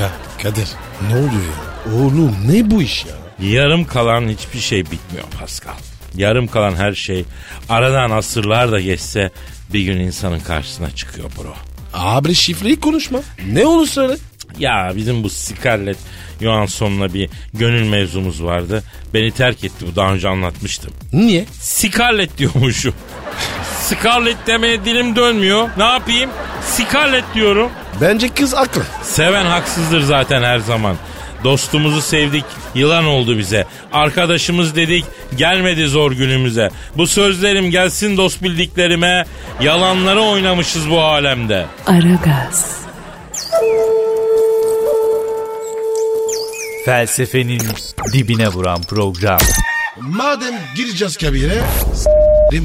Ya 0.00 0.10
Kadir 0.42 0.68
ne 1.08 1.14
oluyor 1.16 1.30
ya? 1.32 1.94
Oğlum 1.94 2.36
ne 2.48 2.70
bu 2.70 2.82
iş 2.82 3.04
ya? 3.04 3.46
Yarım 3.48 3.84
kalan 3.84 4.28
hiçbir 4.28 4.58
şey 4.60 4.84
bitmiyor 4.84 5.24
Pascal. 5.40 5.72
Yarım 6.14 6.46
kalan 6.46 6.74
her 6.74 6.92
şey 6.94 7.24
aradan 7.68 8.10
asırlar 8.10 8.72
da 8.72 8.80
geçse 8.80 9.30
bir 9.72 9.80
gün 9.80 9.96
insanın 10.00 10.40
karşısına 10.40 10.90
çıkıyor 10.90 11.30
bro. 11.38 11.54
Abi 11.94 12.34
şifreyi 12.34 12.80
konuşma. 12.80 13.18
Ne 13.52 13.66
olur 13.66 13.86
söyle. 13.86 14.16
Ya 14.58 14.92
bizim 14.96 15.22
bu 15.24 15.30
Scarlett 15.30 15.98
Johansson'la 16.40 17.14
bir 17.14 17.30
gönül 17.54 17.88
mevzumuz 17.88 18.42
vardı. 18.44 18.82
Beni 19.14 19.30
terk 19.30 19.64
etti 19.64 19.86
bu 19.92 19.96
daha 19.96 20.12
önce 20.12 20.28
anlatmıştım. 20.28 20.92
Niye? 21.12 21.44
Scarlett 21.60 22.38
diyormuşum. 22.38 22.94
Scarlett 23.90 24.46
demeye 24.46 24.84
dilim 24.84 25.16
dönmüyor. 25.16 25.68
Ne 25.76 25.84
yapayım? 25.84 26.30
Scarlett 26.66 27.24
diyorum. 27.34 27.70
Bence 28.00 28.28
kız 28.28 28.54
aklı. 28.54 28.82
Seven 29.02 29.44
haksızdır 29.44 30.00
zaten 30.00 30.42
her 30.42 30.58
zaman. 30.58 30.96
Dostumuzu 31.44 32.00
sevdik, 32.02 32.44
yılan 32.74 33.04
oldu 33.04 33.38
bize. 33.38 33.66
Arkadaşımız 33.92 34.76
dedik, 34.76 35.04
gelmedi 35.36 35.86
zor 35.86 36.12
günümüze. 36.12 36.70
Bu 36.96 37.06
sözlerim 37.06 37.70
gelsin 37.70 38.16
dost 38.16 38.42
bildiklerime. 38.42 39.24
Yalanları 39.60 40.20
oynamışız 40.20 40.90
bu 40.90 41.00
alemde. 41.00 41.66
Aragaz, 41.86 42.76
Felsefenin 46.84 47.62
dibine 48.12 48.48
vuran 48.48 48.82
program. 48.82 49.38
Madem 50.00 50.54
gireceğiz 50.76 51.16
kabire 51.16 51.58
s- 51.94 52.10
değil 52.52 52.62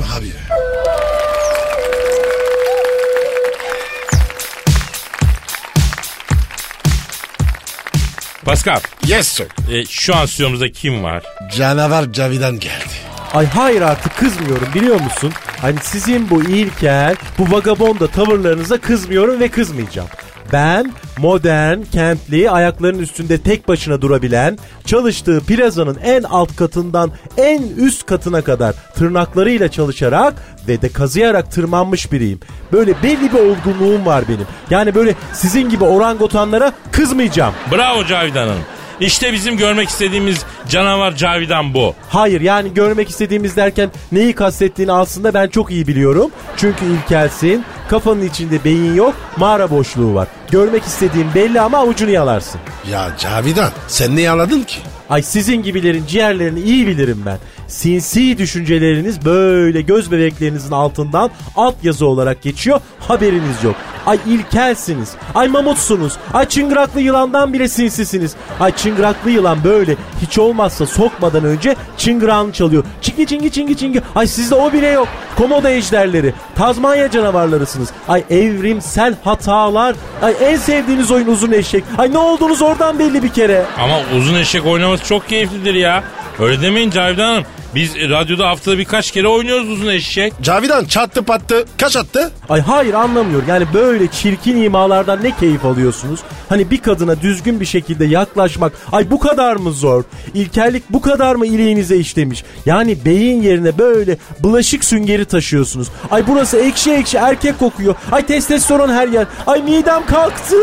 Pascal, 8.45 8.79
Yes 9.07 9.27
sir. 9.27 9.47
e, 9.71 9.85
şu 9.85 10.15
an 10.15 10.25
stüdyomuzda 10.25 10.71
kim 10.71 11.03
var? 11.03 11.23
Canavar 11.57 12.13
Cavidan 12.13 12.59
geldi. 12.59 12.93
Ay 13.33 13.45
hayır 13.45 13.81
artık 13.81 14.17
kızmıyorum 14.17 14.67
biliyor 14.75 15.01
musun? 15.01 15.33
Hani 15.61 15.75
sizin 15.83 16.29
bu 16.29 16.43
ilkel, 16.43 17.15
bu 17.37 17.51
vagabonda 17.51 18.07
tavırlarınıza 18.07 18.77
kızmıyorum 18.77 19.39
ve 19.39 19.47
kızmayacağım. 19.47 20.07
Ben 20.53 20.91
modern, 21.17 21.81
kentli, 21.91 22.49
ayaklarının 22.51 23.01
üstünde 23.01 23.37
tek 23.37 23.67
başına 23.67 24.01
durabilen, 24.01 24.57
çalıştığı 24.85 25.41
plazanın 25.47 25.97
en 26.03 26.23
alt 26.23 26.55
katından 26.55 27.11
en 27.37 27.63
üst 27.77 28.05
katına 28.05 28.41
kadar 28.41 28.75
tırnaklarıyla 28.95 29.71
çalışarak 29.71 30.33
ve 30.67 30.81
de 30.81 30.89
kazıyarak 30.89 31.51
tırmanmış 31.51 32.11
biriyim. 32.11 32.39
Böyle 32.71 33.03
belli 33.03 33.33
bir 33.33 33.39
olgunluğum 33.39 34.05
var 34.05 34.23
benim. 34.27 34.47
Yani 34.69 34.95
böyle 34.95 35.15
sizin 35.33 35.69
gibi 35.69 35.83
orangotanlara 35.83 36.71
kızmayacağım. 36.91 37.53
Bravo 37.71 38.05
Cavidan'ın. 38.05 38.74
İşte 38.99 39.33
bizim 39.33 39.57
görmek 39.57 39.89
istediğimiz 39.89 40.45
canavar 40.69 41.15
Cavidan 41.15 41.73
bu. 41.73 41.95
Hayır 42.09 42.41
yani 42.41 42.73
görmek 42.73 43.09
istediğimiz 43.09 43.55
derken 43.55 43.91
neyi 44.11 44.33
kastettiğini 44.33 44.91
aslında 44.91 45.33
ben 45.33 45.47
çok 45.47 45.71
iyi 45.71 45.87
biliyorum. 45.87 46.31
Çünkü 46.57 46.85
ilkelsin, 46.85 47.65
kafanın 47.89 48.21
içinde 48.21 48.63
beyin 48.63 48.95
yok, 48.95 49.15
mağara 49.37 49.71
boşluğu 49.71 50.15
var. 50.15 50.27
Görmek 50.51 50.83
istediğin 50.83 51.27
belli 51.35 51.61
ama 51.61 51.77
avucunu 51.77 52.09
yalarsın. 52.09 52.61
Ya 52.91 53.11
Cavidan 53.19 53.71
sen 53.87 54.15
ne 54.15 54.29
anladın 54.29 54.61
ki? 54.61 54.77
Ay 55.09 55.21
sizin 55.21 55.63
gibilerin 55.63 56.05
ciğerlerini 56.07 56.59
iyi 56.59 56.87
bilirim 56.87 57.23
ben. 57.25 57.37
Sinsi 57.67 58.37
düşünceleriniz 58.37 59.25
böyle 59.25 59.81
göz 59.81 60.11
bebeklerinizin 60.11 60.71
altından 60.71 61.29
alt 61.55 61.75
yazı 61.83 62.05
olarak 62.05 62.41
geçiyor 62.41 62.79
haberiniz 63.07 63.63
yok. 63.63 63.75
Ay 64.05 64.19
ilkelsiniz. 64.27 65.11
Ay 65.35 65.47
mamutsunuz. 65.47 66.13
Ay 66.33 66.45
çıngıraklı 66.49 67.01
yılandan 67.01 67.53
bile 67.53 67.67
sinsisiniz. 67.67 68.35
Ay 68.59 68.71
çıngıraklı 68.75 69.31
yılan 69.31 69.63
böyle 69.63 69.95
hiç 70.21 70.37
olmazsa 70.37 70.85
sokmadan 70.85 71.43
önce 71.43 71.75
çıngırağını 71.97 72.51
çalıyor. 72.51 72.83
Çingi 73.01 73.25
çingi 73.27 73.51
çingi 73.51 73.77
çingi. 73.77 74.01
Ay 74.15 74.27
sizde 74.27 74.55
o 74.55 74.73
bile 74.73 74.87
yok. 74.87 75.07
Komodo 75.37 75.67
ejderleri. 75.67 76.33
Tazmanya 76.55 77.11
canavarlarısınız. 77.11 77.89
Ay 78.07 78.23
evrimsel 78.29 79.15
hatalar. 79.23 79.95
Ay 80.21 80.35
en 80.41 80.57
sevdiğiniz 80.57 81.11
oyun 81.11 81.27
uzun 81.27 81.51
eşek. 81.51 81.83
Ay 81.97 82.13
ne 82.13 82.17
olduğunuz 82.17 82.61
oradan 82.61 82.99
belli 82.99 83.23
bir 83.23 83.29
kere. 83.29 83.65
Ama 83.79 83.95
uzun 84.17 84.35
eşek 84.35 84.65
oynaması 84.65 85.03
çok 85.05 85.29
keyiflidir 85.29 85.73
ya. 85.73 86.03
Öyle 86.39 86.61
demeyin 86.61 86.89
Cavidan 86.91 87.27
Hanım. 87.27 87.43
Biz 87.75 87.95
radyoda 87.95 88.47
haftada 88.47 88.77
birkaç 88.77 89.11
kere 89.11 89.27
oynuyoruz 89.27 89.69
uzun 89.69 89.87
eşek. 89.87 90.33
Cavidan 90.41 90.85
çattı 90.85 91.23
pattı. 91.23 91.65
Kaç 91.77 91.95
attı? 91.95 92.31
Ay 92.49 92.61
hayır 92.61 92.93
anlamıyorum. 92.93 93.45
Yani 93.47 93.65
böyle 93.73 94.07
çirkin 94.07 94.63
imalardan 94.63 95.23
ne 95.23 95.37
keyif 95.37 95.65
alıyorsunuz? 95.65 96.19
Hani 96.49 96.71
bir 96.71 96.77
kadına 96.77 97.21
düzgün 97.21 97.59
bir 97.59 97.65
şekilde 97.65 98.05
yaklaşmak 98.05 98.73
ay 98.91 99.11
bu 99.11 99.19
kadar 99.19 99.55
mı 99.55 99.71
zor? 99.71 100.03
İlkellik 100.33 100.83
bu 100.89 101.01
kadar 101.01 101.35
mı 101.35 101.45
iliğinize 101.47 101.97
işlemiş? 101.97 102.43
Yani 102.65 103.05
beyin 103.05 103.41
yerine 103.41 103.77
böyle 103.77 104.17
bulaşık 104.39 104.83
süngeri 104.85 105.25
taşıyorsunuz. 105.25 105.87
Ay 106.11 106.27
burası 106.27 106.57
ekşi 106.57 106.91
ekşi 106.93 107.17
erkek 107.17 107.59
kokuyor. 107.59 107.95
Ay 108.11 108.25
testosteron 108.25 108.89
her 108.89 109.07
yer. 109.07 109.25
Ay 109.47 109.61
midem 109.61 110.05
kalktı. 110.05 110.55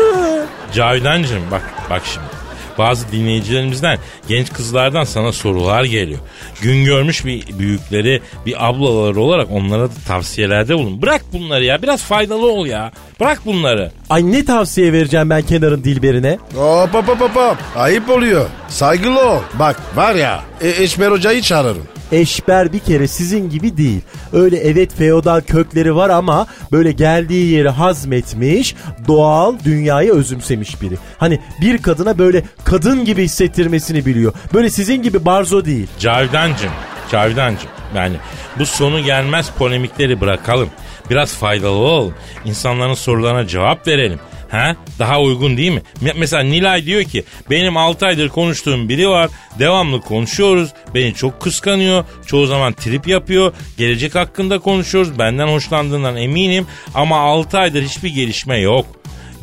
Cavidancığım 0.73 1.51
bak 1.51 1.61
bak 1.89 2.01
şimdi. 2.05 2.42
Bazı 2.77 3.11
dinleyicilerimizden 3.11 3.97
genç 4.27 4.53
kızlardan 4.53 5.03
sana 5.03 5.31
sorular 5.31 5.83
geliyor. 5.83 6.19
Gün 6.61 6.85
görmüş 6.85 7.25
bir 7.25 7.59
büyükleri 7.59 8.21
bir 8.45 8.69
ablaları 8.69 9.19
olarak 9.19 9.47
onlara 9.51 9.83
da 9.83 9.93
tavsiyelerde 10.07 10.75
bulun. 10.75 11.01
Bırak 11.01 11.21
bunları 11.33 11.63
ya 11.63 11.81
biraz 11.81 12.03
faydalı 12.03 12.51
ol 12.51 12.65
ya. 12.65 12.91
Bırak 13.19 13.45
bunları. 13.45 13.91
Ay 14.09 14.31
ne 14.31 14.45
tavsiye 14.45 14.93
vereceğim 14.93 15.29
ben 15.29 15.41
kenarın 15.41 15.83
dilberine? 15.83 16.37
Hop 16.55 16.93
hop 16.93 17.07
hop 17.07 17.35
hop. 17.35 17.57
Ayıp 17.75 18.09
oluyor. 18.09 18.45
Saygılı 18.67 19.29
ol. 19.29 19.39
Bak 19.59 19.81
var 19.95 20.15
ya 20.15 20.43
e, 20.61 20.83
Eşmer 20.83 21.11
Hoca'yı 21.11 21.41
çağırırım. 21.41 21.87
Eşber 22.11 22.73
bir 22.73 22.79
kere 22.79 23.07
sizin 23.07 23.49
gibi 23.49 23.77
değil. 23.77 24.01
Öyle 24.33 24.57
evet 24.57 24.95
feodal 24.97 25.41
kökleri 25.41 25.95
var 25.95 26.09
ama 26.09 26.47
böyle 26.71 26.91
geldiği 26.91 27.51
yeri 27.51 27.69
hazmetmiş, 27.69 28.75
doğal 29.07 29.55
dünyayı 29.65 30.13
özümsemiş 30.13 30.81
biri. 30.81 30.97
Hani 31.17 31.39
bir 31.61 31.77
kadına 31.77 32.17
böyle 32.17 32.43
kadın 32.63 33.05
gibi 33.05 33.23
hissettirmesini 33.23 34.05
biliyor. 34.05 34.33
Böyle 34.53 34.69
sizin 34.69 35.01
gibi 35.01 35.25
barzo 35.25 35.65
değil. 35.65 35.87
Cavidancığım, 35.99 36.71
Cavidancığım 37.11 37.69
yani 37.95 38.15
bu 38.59 38.65
sonu 38.65 38.99
gelmez 39.03 39.49
polemikleri 39.57 40.21
bırakalım. 40.21 40.69
Biraz 41.09 41.33
faydalı 41.33 41.69
olalım. 41.71 42.15
İnsanların 42.45 42.93
sorularına 42.93 43.47
cevap 43.47 43.87
verelim. 43.87 44.19
Ha? 44.53 44.75
Daha 44.99 45.21
uygun 45.21 45.57
değil 45.57 45.71
mi? 45.71 45.81
Me- 46.03 46.13
Mesela 46.17 46.43
Nilay 46.43 46.85
diyor 46.85 47.03
ki 47.03 47.23
benim 47.49 47.77
6 47.77 48.05
aydır 48.05 48.29
konuştuğum 48.29 48.89
biri 48.89 49.09
var. 49.09 49.29
Devamlı 49.59 50.01
konuşuyoruz. 50.01 50.69
Beni 50.95 51.13
çok 51.13 51.41
kıskanıyor. 51.41 52.05
Çoğu 52.25 52.45
zaman 52.45 52.73
trip 52.73 53.07
yapıyor. 53.07 53.53
Gelecek 53.77 54.15
hakkında 54.15 54.59
konuşuyoruz. 54.59 55.19
Benden 55.19 55.47
hoşlandığından 55.47 56.15
eminim. 56.17 56.67
Ama 56.93 57.17
6 57.19 57.57
aydır 57.59 57.83
hiçbir 57.83 58.09
gelişme 58.09 58.59
yok. 58.59 58.85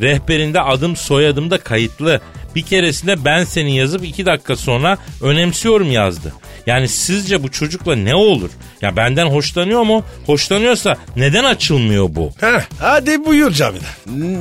Rehberinde 0.01 0.61
adım 0.61 0.97
soyadım 0.97 1.51
da 1.51 1.59
kayıtlı. 1.59 2.21
Bir 2.55 2.63
keresinde 2.63 3.25
ben 3.25 3.45
seni 3.45 3.77
yazıp 3.77 4.05
iki 4.05 4.27
dakika 4.27 4.57
sonra 4.57 4.99
önemsiyorum 5.23 5.93
yazdı. 5.93 6.35
Yani 6.67 6.89
sizce 6.89 7.43
bu 7.43 7.51
çocukla 7.51 7.97
ne 7.97 8.15
olur? 8.15 8.51
Ya 8.83 8.97
benden 8.97 9.27
hoşlanıyor 9.27 9.83
mu? 9.83 10.03
Hoşlanıyorsa 10.27 10.97
neden 11.17 11.45
açılmıyor 11.45 12.09
bu? 12.11 12.31
Heh, 12.41 12.61
hadi 12.79 13.25
buyur 13.27 13.51
Cavidan. 13.51 13.89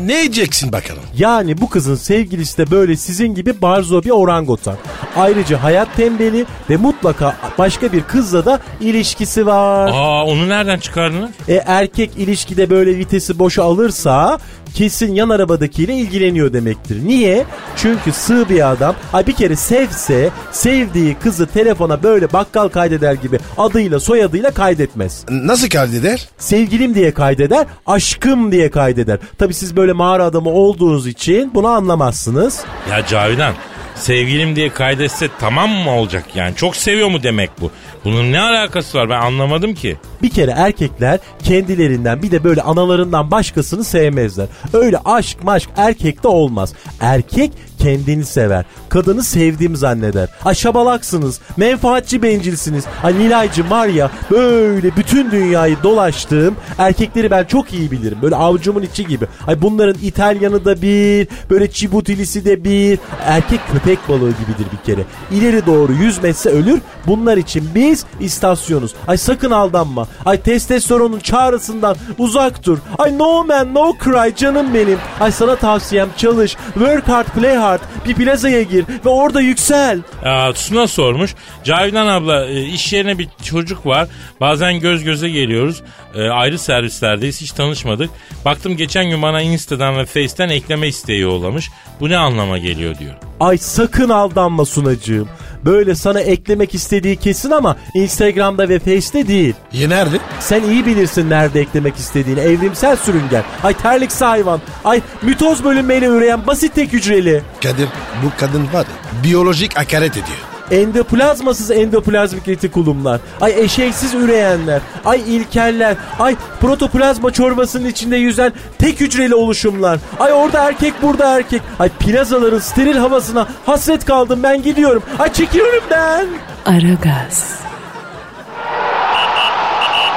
Ne 0.07 0.13
yiyeceksin 0.17 0.71
bakalım? 0.71 1.03
Yani 1.17 1.61
bu 1.61 1.69
kızın 1.69 1.95
sevgilisi 1.95 2.57
de 2.57 2.71
böyle 2.71 2.95
sizin 2.95 3.35
gibi 3.35 3.61
barzo 3.61 4.03
bir 4.03 4.09
orangutan. 4.09 4.75
Ayrıca 5.15 5.63
hayat 5.63 5.95
tembeli 5.95 6.45
ve 6.69 6.77
mutlaka 6.77 7.35
başka 7.57 7.91
bir 7.91 8.01
kızla 8.01 8.45
da 8.45 8.59
ilişkisi 8.81 9.45
var. 9.45 9.89
Aa 9.93 10.25
onu 10.25 10.49
nereden 10.49 10.79
çıkardınız? 10.79 11.29
E, 11.47 11.53
erkek 11.53 12.11
ilişkide 12.17 12.69
böyle 12.69 12.97
vitesi 12.97 13.39
boşa 13.39 13.63
alırsa 13.63 14.39
kesin 14.75 15.13
yan 15.13 15.29
arabadakiyle 15.29 15.93
ilgileniyor 15.95 16.53
demektir. 16.53 17.05
Niye? 17.05 17.45
Çünkü 17.75 18.11
sığ 18.11 18.49
bir 18.49 18.71
adam 18.71 18.95
ay 19.13 19.27
bir 19.27 19.33
kere 19.33 19.55
sevse 19.55 20.29
sevdiği 20.51 21.15
kızı 21.15 21.47
telefona 21.47 22.03
böyle 22.03 22.33
bakkal 22.33 22.67
kaydeder 22.67 23.13
gibi 23.13 23.39
adıyla 23.57 23.99
soyadıyla 23.99 24.51
kaydetmez. 24.51 25.25
Nasıl 25.29 25.69
kaydeder? 25.69 26.29
Sevgilim 26.37 26.95
diye 26.95 27.13
kaydeder, 27.13 27.65
aşkım 27.85 28.51
diye 28.51 28.71
kaydeder. 28.71 29.19
Tabi 29.37 29.53
siz 29.53 29.75
böyle 29.75 29.93
mağara 29.93 30.25
adamı 30.25 30.49
olduğunuz 30.49 31.07
için 31.07 31.51
bunu 31.53 31.67
anlamazsınız. 31.67 32.63
Ya 32.91 33.05
Cavidan 33.05 33.53
sevgilim 33.95 34.55
diye 34.55 34.69
kaydetse 34.69 35.29
tamam 35.39 35.69
mı 35.69 35.91
olacak 35.91 36.23
yani? 36.35 36.55
Çok 36.55 36.75
seviyor 36.75 37.09
mu 37.09 37.23
demek 37.23 37.49
bu? 37.61 37.71
Bunun 38.05 38.31
ne 38.31 38.39
alakası 38.39 38.97
var 38.97 39.09
ben 39.09 39.21
anlamadım 39.21 39.73
ki. 39.73 39.97
Bir 40.21 40.29
kere 40.29 40.51
erkekler 40.51 41.19
kendilerinden 41.43 42.21
bir 42.21 42.31
de 42.31 42.43
böyle 42.43 42.61
analarından 42.61 43.31
başkasını 43.31 43.83
sevmezler. 43.83 44.47
Öyle 44.73 44.97
aşk 45.05 45.43
maşk 45.43 45.69
erkekte 45.77 46.27
olmaz. 46.27 46.73
Erkek 46.99 47.51
kendini 47.79 48.25
sever. 48.25 48.65
Kadını 48.89 49.23
sevdiğim 49.23 49.75
zanneder. 49.75 50.29
Ay 50.45 50.55
şabalaksınız. 50.55 51.39
Menfaatçi 51.57 52.23
bencilsiniz. 52.23 52.83
Ay 53.03 53.19
Nilaycım 53.19 53.69
var 53.69 53.87
ya 53.87 54.11
böyle 54.31 54.95
bütün 54.95 55.31
dünyayı 55.31 55.77
dolaştığım 55.83 56.55
erkekleri 56.77 57.31
ben 57.31 57.43
çok 57.43 57.73
iyi 57.73 57.91
bilirim. 57.91 58.17
Böyle 58.21 58.35
avucumun 58.35 58.81
içi 58.81 59.07
gibi. 59.07 59.25
Ay 59.47 59.61
bunların 59.61 60.01
İtalyanı 60.01 60.65
da 60.65 60.81
bir, 60.81 61.27
böyle 61.49 61.71
Çibutilisi 61.71 62.45
de 62.45 62.63
bir. 62.63 62.99
Erkek 63.25 63.59
köpek 63.71 63.99
balığı 64.09 64.29
gibidir 64.29 64.67
bir 64.71 64.85
kere. 64.85 65.05
İleri 65.31 65.65
doğru 65.65 65.93
yüzmezse 65.93 66.49
ölür. 66.49 66.81
Bunlar 67.07 67.37
için 67.37 67.69
biz 67.75 68.05
istasyonuz. 68.19 68.93
Ay 69.07 69.17
sakın 69.17 69.51
aldanma. 69.51 70.07
Ay 70.25 70.41
testosteronun 70.41 71.19
çağrısından 71.19 71.95
uzak 72.17 72.65
dur. 72.65 72.77
Ay 72.97 73.17
no 73.17 73.43
man 73.43 73.73
no 73.73 73.93
cry 74.03 74.35
canım 74.35 74.73
benim. 74.73 74.97
Ay 75.19 75.31
sana 75.31 75.55
tavsiyem 75.55 76.09
çalış. 76.17 76.57
Work 76.73 77.07
hard 77.09 77.27
play 77.27 77.55
hard. 77.55 77.68
Bir 78.05 78.13
plazaya 78.15 78.61
gir 78.63 78.85
ve 79.05 79.09
orada 79.09 79.41
yüksel. 79.41 79.99
Aa, 80.25 80.53
Tuna 80.53 80.87
sormuş. 80.87 81.35
Cavidan 81.63 82.07
abla 82.07 82.45
e, 82.45 82.61
iş 82.63 82.93
yerine 82.93 83.17
bir 83.17 83.27
çocuk 83.43 83.85
var. 83.85 84.07
Bazen 84.41 84.79
göz 84.79 85.03
göze 85.03 85.29
geliyoruz. 85.29 85.81
E, 86.15 86.29
ayrı 86.29 86.59
servislerdeyiz. 86.59 87.41
Hiç 87.41 87.51
tanışmadık. 87.51 88.09
Baktım 88.45 88.77
geçen 88.77 89.09
gün 89.09 89.21
bana 89.21 89.41
Insta'dan 89.41 89.97
ve 89.97 90.05
Face'ten 90.05 90.49
ekleme 90.49 90.87
isteği 90.87 91.19
yollamış. 91.19 91.69
Bu 91.99 92.09
ne 92.09 92.17
anlama 92.17 92.57
geliyor 92.57 92.97
diyor. 92.97 93.13
Ay 93.39 93.57
sakın 93.57 94.09
aldanma 94.09 94.65
sunacığım. 94.65 95.29
Böyle 95.65 95.95
sana 95.95 96.19
eklemek 96.19 96.75
istediği 96.75 97.15
kesin 97.15 97.51
ama 97.51 97.75
Instagram'da 97.93 98.69
ve 98.69 98.79
Face'te 98.79 99.27
değil. 99.27 99.53
Yenerdi. 99.73 100.19
Sen 100.39 100.63
iyi 100.63 100.85
bilirsin 100.85 101.29
nerede 101.29 101.61
eklemek 101.61 101.95
istediğini. 101.95 102.39
Evrimsel 102.39 102.95
sürüngen. 102.95 103.43
Ay 103.63 103.73
terliksi 103.73 104.25
hayvan. 104.25 104.61
Ay 104.85 105.01
mitoz 105.21 105.63
bölünmeyle 105.63 106.05
üreyen 106.05 106.47
basit 106.47 106.75
tek 106.75 106.93
hücreli. 106.93 107.41
Kadir 107.63 107.87
bu 108.23 108.31
kadın 108.39 108.63
var 108.73 108.85
ya 108.85 109.23
biyolojik 109.23 109.77
hakaret 109.77 110.11
ediyor. 110.11 110.48
Endoplazmasız 110.71 111.71
endoplazmik 111.71 112.47
retikulumlar. 112.47 113.21
Ay 113.41 113.63
eşeksiz 113.63 114.13
üreyenler. 114.13 114.81
Ay 115.05 115.35
ilkeller. 115.35 115.95
Ay 116.19 116.35
protoplazma 116.61 117.31
çorbasının 117.31 117.87
içinde 117.87 118.17
yüzen 118.17 118.53
tek 118.79 118.99
hücreli 118.99 119.35
oluşumlar. 119.35 119.99
Ay 120.19 120.33
orada 120.33 120.63
erkek 120.63 120.93
burada 121.01 121.37
erkek. 121.37 121.61
Ay 121.79 121.89
plazaların 121.89 122.59
steril 122.59 122.97
havasına 122.97 123.47
hasret 123.65 124.05
kaldım 124.05 124.39
ben 124.43 124.63
gidiyorum. 124.63 125.03
Ay 125.19 125.33
çekiyorum 125.33 125.83
ben. 125.91 126.27
Aragaz, 126.65 127.59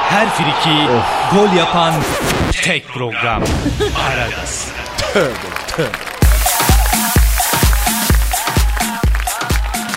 Her 0.08 0.28
friki 0.30 0.86
gol 1.34 1.56
yapan 1.56 1.94
tek 2.62 2.88
program. 2.88 3.42
Aragaz. 4.12 4.68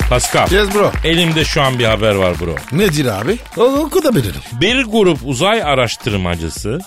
Pascal. 0.10 0.52
Yes 0.52 0.74
bro. 0.76 0.92
Elimde 1.04 1.46
şu 1.46 1.62
an 1.62 1.80
bir 1.80 1.86
haber 1.86 2.16
var 2.16 2.40
bro. 2.40 2.56
Nedir 2.72 3.06
abi? 3.06 3.38
O, 3.58 3.64
oku 3.64 4.04
da 4.04 4.16
bilirim. 4.16 4.42
Bir 4.52 4.84
grup 4.84 5.20
uzay 5.24 5.64
araştırmacısı 5.64 6.80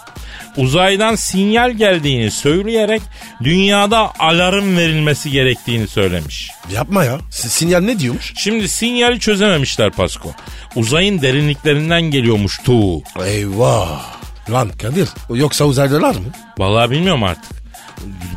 uzaydan 0.56 1.14
sinyal 1.14 1.70
geldiğini 1.70 2.30
söyleyerek 2.30 3.02
dünyada 3.44 4.12
alarm 4.18 4.76
verilmesi 4.76 5.30
gerektiğini 5.30 5.88
söylemiş. 5.88 6.50
Yapma 6.72 7.04
ya. 7.04 7.18
S- 7.30 7.48
sinyal 7.48 7.80
ne 7.80 7.98
diyormuş? 7.98 8.32
Şimdi 8.36 8.68
sinyali 8.68 9.20
çözememişler 9.20 9.90
Pasko. 9.90 10.32
Uzayın 10.76 11.22
derinliklerinden 11.22 12.02
geliyormuş 12.02 12.58
tuğ. 12.64 13.02
Eyvah. 13.24 14.02
Lan 14.50 14.68
Kadir 14.68 15.08
yoksa 15.30 15.64
uzaylılar 15.64 16.14
mı? 16.14 16.24
Vallahi 16.58 16.90
bilmiyorum 16.90 17.22
artık. 17.24 17.58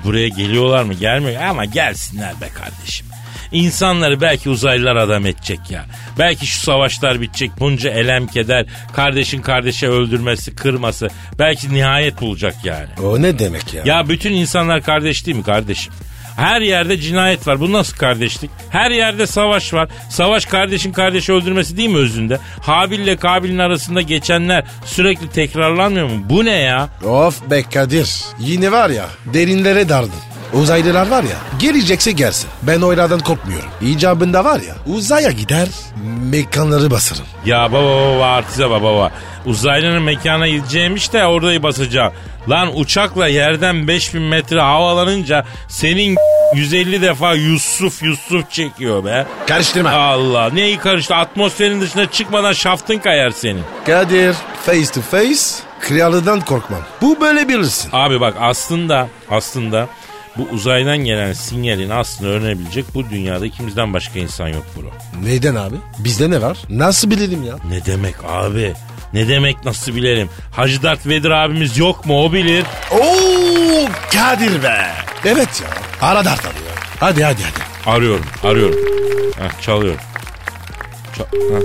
Buraya 0.03 0.27
geliyorlar 0.27 0.83
mı 0.83 0.93
gelmiyor 0.93 1.41
ama 1.41 1.65
gelsinler 1.65 2.33
be 2.41 2.47
kardeşim. 2.53 3.07
İnsanları 3.51 4.21
belki 4.21 4.49
uzaylılar 4.49 4.95
adam 4.95 5.25
edecek 5.25 5.59
ya. 5.69 5.85
Belki 6.19 6.45
şu 6.47 6.59
savaşlar 6.59 7.21
bitecek 7.21 7.51
bunca 7.59 7.89
elem 7.89 8.27
keder, 8.27 8.65
kardeşin 8.93 9.41
kardeşe 9.41 9.87
öldürmesi, 9.87 10.55
kırması 10.55 11.09
belki 11.39 11.73
nihayet 11.73 12.21
bulacak 12.21 12.55
yani. 12.63 12.89
O 13.03 13.21
ne 13.21 13.39
demek 13.39 13.73
ya? 13.73 13.83
Ya 13.85 14.09
bütün 14.09 14.33
insanlar 14.33 14.81
kardeş 14.81 15.25
değil 15.25 15.37
mi 15.37 15.43
kardeşim? 15.43 15.93
Her 16.35 16.61
yerde 16.61 16.97
cinayet 16.97 17.47
var. 17.47 17.59
Bu 17.59 17.71
nasıl 17.71 17.97
kardeşlik? 17.97 18.51
Her 18.69 18.91
yerde 18.91 19.27
savaş 19.27 19.73
var. 19.73 19.89
Savaş 20.09 20.45
kardeşin 20.45 20.93
kardeşi 20.93 21.33
öldürmesi 21.33 21.77
değil 21.77 21.89
mi 21.89 21.97
özünde? 21.97 22.39
Habil 22.61 22.99
ile 22.99 23.15
Kabil'in 23.17 23.57
arasında 23.57 24.01
geçenler 24.01 24.63
sürekli 24.85 25.29
tekrarlanmıyor 25.29 26.07
mu? 26.07 26.25
Bu 26.29 26.45
ne 26.45 26.51
ya? 26.59 26.89
Of 27.05 27.51
be 27.51 27.63
Kadir. 27.63 28.09
Yine 28.39 28.71
var 28.71 28.89
ya 28.89 29.05
derinlere 29.33 29.89
dardın. 29.89 30.11
Uzaylılar 30.53 31.07
var 31.07 31.23
ya 31.23 31.37
gelecekse 31.59 32.11
gelsin. 32.11 32.49
Ben 32.61 32.81
oylardan 32.81 33.19
korkmuyorum. 33.19 33.69
İcabında 33.81 34.45
var 34.45 34.59
ya 34.59 34.75
uzaya 34.87 35.31
gider 35.31 35.67
mekanları 36.31 36.91
basarım. 36.91 37.25
Ya 37.45 37.71
baba 37.71 38.15
baba 38.15 38.25
artize 38.25 38.69
baba 38.69 38.83
baba. 38.95 39.11
Uzaylının 39.45 40.01
mekana 40.01 40.47
gideceğimiş 40.47 41.13
de 41.13 41.25
orayı 41.25 41.63
basacağım. 41.63 42.13
Lan 42.49 42.79
uçakla 42.79 43.27
yerden 43.27 43.87
5000 43.87 44.21
metre 44.21 44.61
havalanınca 44.61 45.45
senin 45.67 46.17
150 46.55 47.01
defa 47.01 47.33
Yusuf 47.33 48.03
Yusuf 48.03 48.51
çekiyor 48.51 49.05
be. 49.05 49.25
Karıştırma. 49.47 49.89
Allah 49.91 50.49
neyi 50.53 50.77
karıştı 50.77 51.15
atmosferin 51.15 51.81
dışına 51.81 52.11
çıkmadan 52.11 52.53
şaftın 52.53 52.97
kayar 52.97 53.29
senin. 53.31 53.63
Kadir 53.85 54.35
face 54.65 54.91
to 54.91 55.01
face 55.01 55.41
kralından 55.79 56.41
korkmam. 56.41 56.81
Bu 57.01 57.21
böyle 57.21 57.47
bilirsin. 57.47 57.89
Abi 57.93 58.21
bak 58.21 58.33
aslında 58.39 59.07
aslında 59.29 59.87
bu 60.37 60.43
uzaydan 60.53 60.97
gelen 60.97 61.33
sinyalin 61.33 61.89
aslında 61.89 62.29
öğrenebilecek 62.31 62.85
bu 62.93 63.09
dünyada 63.09 63.45
ikimizden 63.45 63.93
başka 63.93 64.19
insan 64.19 64.47
yok 64.47 64.63
bro. 64.77 65.21
Neyden 65.25 65.55
abi? 65.55 65.75
Bizde 65.99 66.29
ne 66.29 66.41
var? 66.41 66.57
Nasıl 66.69 67.11
bilelim 67.11 67.43
ya? 67.43 67.55
Ne 67.69 67.85
demek 67.85 68.15
abi? 68.27 68.73
Ne 69.13 69.27
demek 69.27 69.65
nasıl 69.65 69.95
bilelim? 69.95 70.29
Hacı 70.51 70.83
Dert 70.83 71.07
Vedir 71.07 71.29
abimiz 71.31 71.77
yok 71.77 72.05
mu 72.05 72.25
o 72.25 72.33
bilir. 72.33 72.65
Oo 72.91 73.87
Kadir 74.13 74.63
be. 74.63 74.77
Evet 75.25 75.61
ya. 75.63 75.69
Ara 76.07 76.25
dert 76.25 76.45
arıyor. 76.45 76.71
Hadi 76.99 77.23
hadi 77.23 77.41
hadi. 77.43 77.89
Arıyorum 77.95 78.25
arıyorum. 78.43 78.79
Heh, 79.39 79.61
çalıyorum. 79.61 79.99
Çal- 81.17 81.25
Heh. 81.25 81.61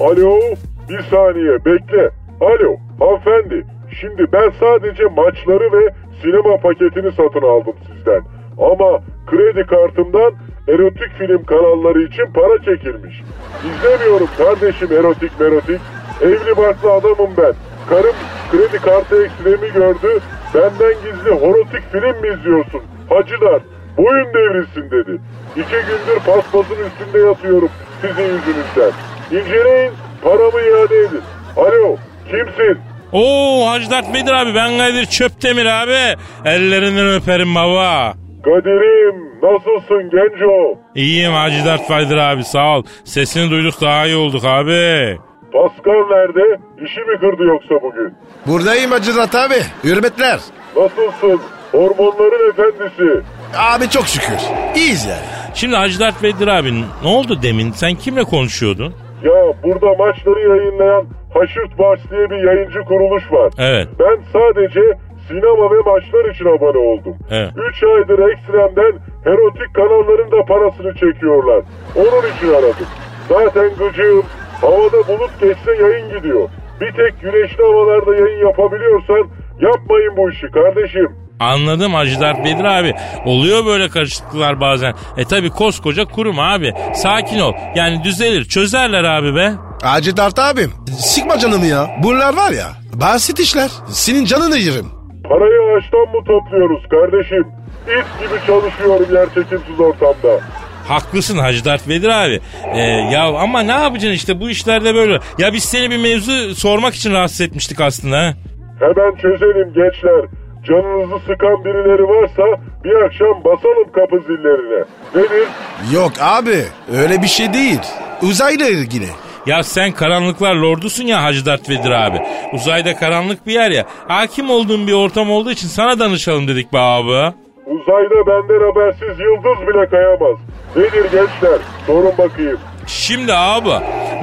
Alo, 0.00 0.40
bir 0.88 1.02
saniye 1.10 1.64
bekle. 1.64 2.10
Alo, 2.40 2.76
hanımefendi. 2.98 3.66
Şimdi 4.00 4.22
ben 4.32 4.52
sadece 4.60 5.02
maçları 5.04 5.72
ve 5.72 5.94
sinema 6.22 6.56
paketini 6.56 7.12
satın 7.12 7.42
aldım 7.42 7.74
sizden. 7.86 8.22
Ama 8.58 9.00
kredi 9.26 9.66
kartımdan 9.66 10.34
erotik 10.68 11.10
film 11.18 11.44
kanalları 11.44 12.02
için 12.02 12.26
para 12.34 12.58
çekilmiş. 12.58 13.22
İzlemiyorum 13.68 14.28
kardeşim 14.38 14.92
erotik 14.92 15.40
merotik. 15.40 15.80
Evli 16.22 16.56
barklı 16.56 16.92
adamım 16.92 17.30
ben. 17.38 17.52
Karım 17.88 18.16
kredi 18.52 18.78
kartı 18.78 19.24
ekstremi 19.24 19.72
gördü. 19.72 20.20
Benden 20.54 20.94
gizli 21.04 21.30
horotik 21.30 21.92
film 21.92 22.20
mi 22.22 22.28
izliyorsun? 22.38 22.82
Hacılar 23.08 23.62
boyun 23.96 24.34
devrilsin 24.34 24.90
dedi. 24.90 25.18
İki 25.56 25.76
gündür 25.76 26.20
paspasın 26.26 26.76
üstünde 26.86 27.26
yatıyorum 27.26 27.68
sizin 28.00 28.22
yüzünüzden. 28.22 28.92
İnceleyin 29.30 29.92
paramı 30.22 30.60
iade 30.60 30.98
edin. 30.98 31.20
Alo 31.56 31.96
kimsin? 32.30 32.78
Oo 33.14 33.66
Hacı 33.70 33.90
Dert 33.90 34.14
Vedir 34.14 34.32
abi 34.32 34.54
ben 34.54 34.78
Kadir 34.78 35.06
Çöptemir 35.06 35.66
abi. 35.66 36.16
Ellerinden 36.44 37.08
öperim 37.08 37.54
baba. 37.54 38.14
Kadir'im 38.44 39.16
nasılsın 39.42 40.10
genco? 40.10 40.78
İyiyim 40.94 41.32
Hacı 41.32 41.64
Dert 41.64 41.90
Vedir 41.90 42.16
abi 42.16 42.44
sağ 42.44 42.78
ol. 42.78 42.82
Sesini 43.04 43.50
duyduk 43.50 43.80
daha 43.80 44.06
iyi 44.06 44.16
olduk 44.16 44.44
abi. 44.44 45.18
Pascal 45.52 46.08
nerede? 46.10 46.60
İşi 46.84 47.00
mi 47.00 47.18
kırdı 47.20 47.42
yoksa 47.44 47.74
bugün? 47.82 48.14
Buradayım 48.46 48.90
Hacı 48.90 49.12
Zat 49.12 49.34
abi. 49.34 49.54
Hürmetler. 49.84 50.40
Nasılsın? 50.76 51.40
Hormonların 51.72 52.50
efendisi. 52.52 53.26
Abi 53.58 53.90
çok 53.90 54.06
şükür. 54.06 54.36
İyiyiz 54.76 55.06
yani. 55.06 55.22
Şimdi 55.54 55.76
Hacı 55.76 56.00
Dert 56.00 56.22
Vedir 56.22 56.46
abi 56.48 56.74
ne 57.02 57.08
oldu 57.08 57.42
demin 57.42 57.72
sen 57.72 57.94
kimle 57.94 58.24
konuşuyordun? 58.24 58.94
Ya 59.24 59.54
burada 59.64 59.94
maçları 59.94 60.40
yayınlayan 60.48 61.04
Haşırt 61.34 61.78
Bars 61.78 62.10
diye 62.10 62.30
bir 62.30 62.36
yayıncı 62.36 62.80
kuruluş 62.80 63.32
var. 63.32 63.52
Evet. 63.58 63.88
Ben 63.98 64.18
sadece 64.32 64.80
sinema 65.28 65.70
ve 65.70 65.80
maçlar 65.86 66.24
için 66.24 66.46
abone 66.46 66.78
oldum. 66.78 67.16
Evet. 67.30 67.50
3 67.68 67.84
aydır 67.84 68.18
ekstremden 68.32 68.92
erotik 69.26 69.74
kanalların 69.74 70.30
da 70.30 70.44
parasını 70.44 70.94
çekiyorlar. 70.94 71.62
Onun 71.96 72.36
için 72.36 72.48
aradım. 72.48 72.86
Zaten 73.28 73.70
gıcığım. 73.78 74.24
Havada 74.60 75.08
bulut 75.08 75.40
geçse 75.40 75.82
yayın 75.82 76.08
gidiyor. 76.08 76.48
Bir 76.80 76.92
tek 76.92 77.20
güneşli 77.20 77.64
havalarda 77.64 78.14
yayın 78.14 78.46
yapabiliyorsan 78.46 79.28
yapmayın 79.60 80.16
bu 80.16 80.30
işi 80.30 80.50
kardeşim. 80.50 81.23
Anladım 81.40 81.94
Hacı 81.94 82.20
Dert 82.20 82.38
Vedir 82.44 82.64
abi. 82.64 82.94
Oluyor 83.24 83.66
böyle 83.66 83.88
karışıklıklar 83.88 84.60
bazen. 84.60 84.94
E 85.16 85.24
tabi 85.24 85.50
koskoca 85.50 86.04
kurum 86.04 86.38
abi. 86.38 86.72
Sakin 86.94 87.38
ol. 87.40 87.52
Yani 87.74 88.04
düzelir 88.04 88.44
çözerler 88.44 89.04
abi 89.04 89.34
be. 89.34 89.52
Hacı 89.82 90.16
Dert 90.16 90.38
abim. 90.38 90.72
Sıkma 90.98 91.38
canını 91.38 91.66
ya. 91.66 91.90
Bunlar 92.02 92.36
var 92.36 92.52
ya. 92.52 92.66
Basit 92.92 93.40
işler. 93.40 93.70
Senin 93.88 94.24
canını 94.24 94.56
yerim. 94.58 94.86
Parayı 95.28 95.76
ağaçtan 95.76 96.00
mı 96.00 96.24
topluyoruz 96.26 96.82
kardeşim? 96.90 97.46
İt 97.86 98.20
gibi 98.20 98.46
çalışıyorum 98.46 99.14
yer 99.14 99.26
çekimsiz 99.34 99.80
ortamda. 99.80 100.40
Haklısın 100.88 101.38
Hacı 101.38 101.64
Dert 101.64 101.88
Vedir 101.88 102.08
abi. 102.08 102.40
Ee, 102.74 102.78
ya 103.12 103.24
ama 103.24 103.60
ne 103.60 103.72
yapacaksın 103.72 104.10
işte 104.16 104.40
bu 104.40 104.50
işlerde 104.50 104.94
böyle. 104.94 105.18
Ya 105.38 105.52
biz 105.52 105.64
seni 105.64 105.90
bir 105.90 105.96
mevzu 105.96 106.54
sormak 106.54 106.94
için 106.94 107.12
rahatsız 107.12 107.40
etmiştik 107.40 107.80
aslında. 107.80 108.18
ha. 108.18 108.34
Hemen 108.80 109.16
çözelim 109.16 109.72
gençler. 109.74 110.24
Canınızı 110.68 111.18
sıkan 111.26 111.64
birileri 111.64 112.02
varsa 112.08 112.42
bir 112.84 112.94
akşam 113.04 113.44
basalım 113.44 113.92
kapı 113.92 114.18
zillerine. 114.20 114.84
Nedir? 115.14 115.48
Yok 115.94 116.12
abi. 116.20 116.64
Öyle 116.96 117.22
bir 117.22 117.26
şey 117.26 117.52
değil. 117.52 117.80
Uzayla 118.22 118.68
ilgili. 118.68 119.06
Ya 119.46 119.62
sen 119.62 119.92
karanlıklar 119.92 120.54
lordusun 120.54 121.04
ya 121.04 121.22
Hacı 121.22 121.46
Dert 121.46 121.70
Vedir 121.70 121.90
abi. 121.90 122.18
Uzayda 122.52 122.96
karanlık 122.96 123.46
bir 123.46 123.52
yer 123.52 123.70
ya. 123.70 123.84
Hakim 124.08 124.50
olduğun 124.50 124.86
bir 124.86 124.92
ortam 124.92 125.30
olduğu 125.30 125.50
için 125.50 125.68
sana 125.68 125.98
danışalım 125.98 126.48
dedik 126.48 126.72
be 126.72 126.78
abi. 126.78 127.34
Uzayda 127.66 128.26
benden 128.26 128.68
habersiz 128.70 129.20
yıldız 129.20 129.68
bile 129.68 129.88
kayamaz. 129.88 130.36
Nedir 130.76 131.02
gençler? 131.04 131.58
Sorun 131.86 132.12
bakayım. 132.18 132.58
Şimdi 132.88 133.34
abi 133.34 133.70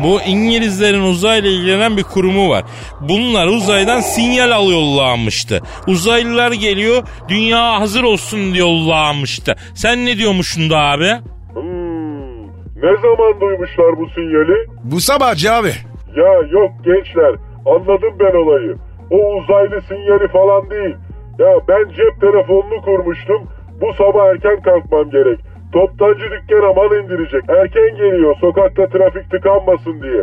bu 0.04 0.22
İngilizlerin 0.22 1.02
uzayla 1.02 1.50
ilgilenen 1.50 1.98
bir 1.98 2.04
kurumu 2.04 2.50
var. 2.50 2.64
Bunlar 3.02 3.48
uzaydan 3.48 4.00
sinyal 4.00 4.52
alıyorlarmıştı. 4.52 5.62
Uzaylılar 5.88 6.52
geliyor 6.52 7.04
dünya 7.30 7.80
hazır 7.80 8.04
olsun 8.04 8.40
diye 8.54 8.64
yollamıştı. 8.64 9.56
Sen 9.76 10.06
ne 10.06 10.18
diyormuşsun 10.18 10.70
da 10.70 10.78
abi? 10.80 11.10
Hmm, 11.54 12.42
ne 12.76 12.98
zaman 13.02 13.42
duymuşlar 13.42 13.98
bu 14.00 14.10
sinyali? 14.16 14.68
Bu 14.84 15.00
sabahçı 15.02 15.54
abi. 15.54 15.72
Ya 16.16 16.34
yok 16.52 16.72
gençler 16.86 17.36
anladım 17.66 18.14
ben 18.20 18.36
olayı. 18.46 18.76
O 19.12 19.18
uzaylı 19.38 19.82
sinyali 19.82 20.28
falan 20.28 20.70
değil. 20.70 20.96
Ya 21.40 21.48
ben 21.68 21.90
cep 21.90 22.22
telefonunu 22.22 22.82
kurmuştum. 22.86 23.48
Bu 23.82 23.94
sabah 23.94 24.26
erken 24.28 24.62
kalkmam 24.62 25.10
gerek. 25.12 25.40
Toptancı 25.74 26.26
dükkana 26.32 26.74
mal 26.74 26.92
indirecek. 27.04 27.44
Erken 27.50 27.96
geliyor 27.98 28.36
sokakta 28.42 28.86
trafik 28.90 29.32
tıkanmasın 29.32 30.02
diye. 30.02 30.22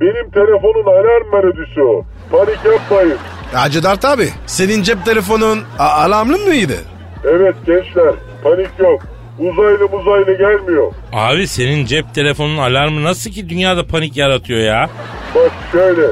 Benim 0.00 0.30
telefonun 0.30 0.84
alarm 0.86 1.26
melodisi 1.32 1.82
o. 1.82 2.04
Panik 2.32 2.58
yapmayın. 2.72 3.16
Hacı 3.54 3.82
Dert 3.82 4.04
abi. 4.04 4.28
Senin 4.46 4.82
cep 4.82 5.04
telefonun 5.04 5.58
a- 5.78 5.84
alarmlı 6.04 6.38
mıydı? 6.38 6.74
Evet 7.24 7.54
gençler 7.66 8.14
panik 8.44 8.68
yok. 8.78 9.00
Uzaylı 9.38 9.88
muzaylı 9.88 10.38
gelmiyor. 10.38 10.92
Abi 11.12 11.46
senin 11.46 11.84
cep 11.86 12.14
telefonunun 12.14 12.58
alarmı 12.58 13.04
nasıl 13.04 13.30
ki 13.30 13.48
dünyada 13.48 13.86
panik 13.86 14.16
yaratıyor 14.16 14.60
ya? 14.60 14.90
Bak 15.34 15.50
şöyle. 15.72 16.06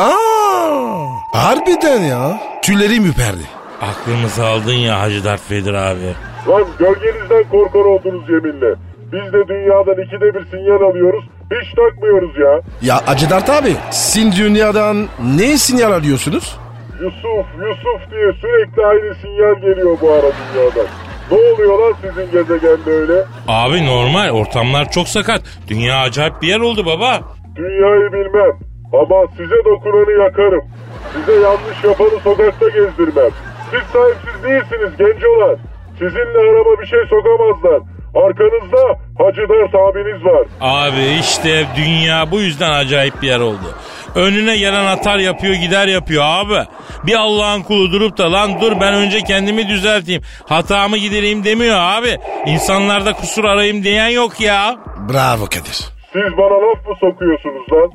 Aa, 0.00 1.06
harbiden 1.32 2.00
ya. 2.02 2.40
Tüylerim 2.62 3.06
üperdi. 3.06 3.42
Aklımızı 3.80 4.46
aldın 4.46 4.72
ya 4.72 5.00
Hacı 5.00 5.24
Dert 5.24 5.50
Vedir 5.50 5.74
abi. 5.74 6.14
Lan 6.48 6.64
gölgenizden 6.78 7.44
korkar 7.50 7.80
oldunuz 7.80 8.28
yeminle. 8.30 8.74
Biz 9.12 9.32
de 9.32 9.48
dünyadan 9.48 10.02
ikide 10.04 10.34
bir 10.34 10.46
sinyal 10.50 10.82
alıyoruz. 10.90 11.24
Hiç 11.50 11.74
takmıyoruz 11.76 12.30
ya. 12.38 12.60
Ya 12.82 13.08
Hacı 13.08 13.30
Dert 13.30 13.50
abi. 13.50 13.76
Sin 13.90 14.32
dünyadan 14.32 15.06
ne 15.36 15.58
sinyal 15.58 15.92
alıyorsunuz? 15.92 16.56
Yusuf, 17.00 17.46
Yusuf 17.58 18.10
diye 18.10 18.32
sürekli 18.40 18.86
aynı 18.86 19.14
sinyal 19.14 19.54
geliyor 19.54 19.96
bu 20.02 20.10
ara 20.12 20.22
dünyadan. 20.22 20.86
Ne 21.30 21.36
oluyor 21.52 21.78
lan 21.78 21.94
sizin 22.02 22.30
gezegende 22.32 22.90
öyle? 22.90 23.24
Abi 23.48 23.86
normal 23.86 24.30
ortamlar 24.30 24.90
çok 24.90 25.08
sakat. 25.08 25.42
Dünya 25.68 26.00
acayip 26.00 26.42
bir 26.42 26.48
yer 26.48 26.60
oldu 26.60 26.86
baba. 26.86 27.20
Dünyayı 27.56 28.12
bilmem 28.12 28.69
ama 28.92 29.26
size 29.36 29.58
dokunanı 29.64 30.22
yakarım. 30.24 30.64
Size 31.12 31.32
yanlış 31.40 31.84
yapanı 31.84 32.20
sokakta 32.24 32.68
gezdirmem. 32.68 33.30
Siz 33.70 33.82
sahipsiz 33.92 34.44
değilsiniz 34.44 34.96
gencolar. 34.98 35.56
Sizinle 35.98 36.38
araba 36.50 36.80
bir 36.80 36.86
şey 36.86 36.98
sokamazlar. 37.10 37.80
Arkanızda 38.14 38.82
Hacı 39.18 39.40
Dert 39.48 39.74
abiniz 39.74 40.24
var. 40.24 40.46
Abi 40.60 41.20
işte 41.20 41.66
dünya 41.76 42.30
bu 42.30 42.40
yüzden 42.40 42.70
acayip 42.70 43.22
bir 43.22 43.26
yer 43.26 43.40
oldu. 43.40 43.74
Önüne 44.14 44.56
gelen 44.56 44.84
atar 44.86 45.18
yapıyor 45.18 45.54
gider 45.54 45.88
yapıyor 45.88 46.22
abi. 46.26 46.66
Bir 47.06 47.14
Allah'ın 47.14 47.62
kulu 47.62 47.92
durup 47.92 48.18
da 48.18 48.32
lan 48.32 48.60
dur 48.60 48.72
ben 48.80 48.94
önce 48.94 49.20
kendimi 49.20 49.68
düzelteyim. 49.68 50.22
Hatamı 50.48 50.96
gidereyim 50.98 51.44
demiyor 51.44 51.76
abi. 51.80 52.18
İnsanlarda 52.46 53.12
kusur 53.12 53.44
arayayım 53.44 53.84
diyen 53.84 54.08
yok 54.08 54.40
ya. 54.40 54.76
Bravo 55.12 55.44
Kadir. 55.44 55.99
Siz 56.12 56.36
bana 56.38 56.54
laf 56.54 56.86
mı 56.88 56.94
sokuyorsunuz 57.00 57.72
lan? 57.72 57.90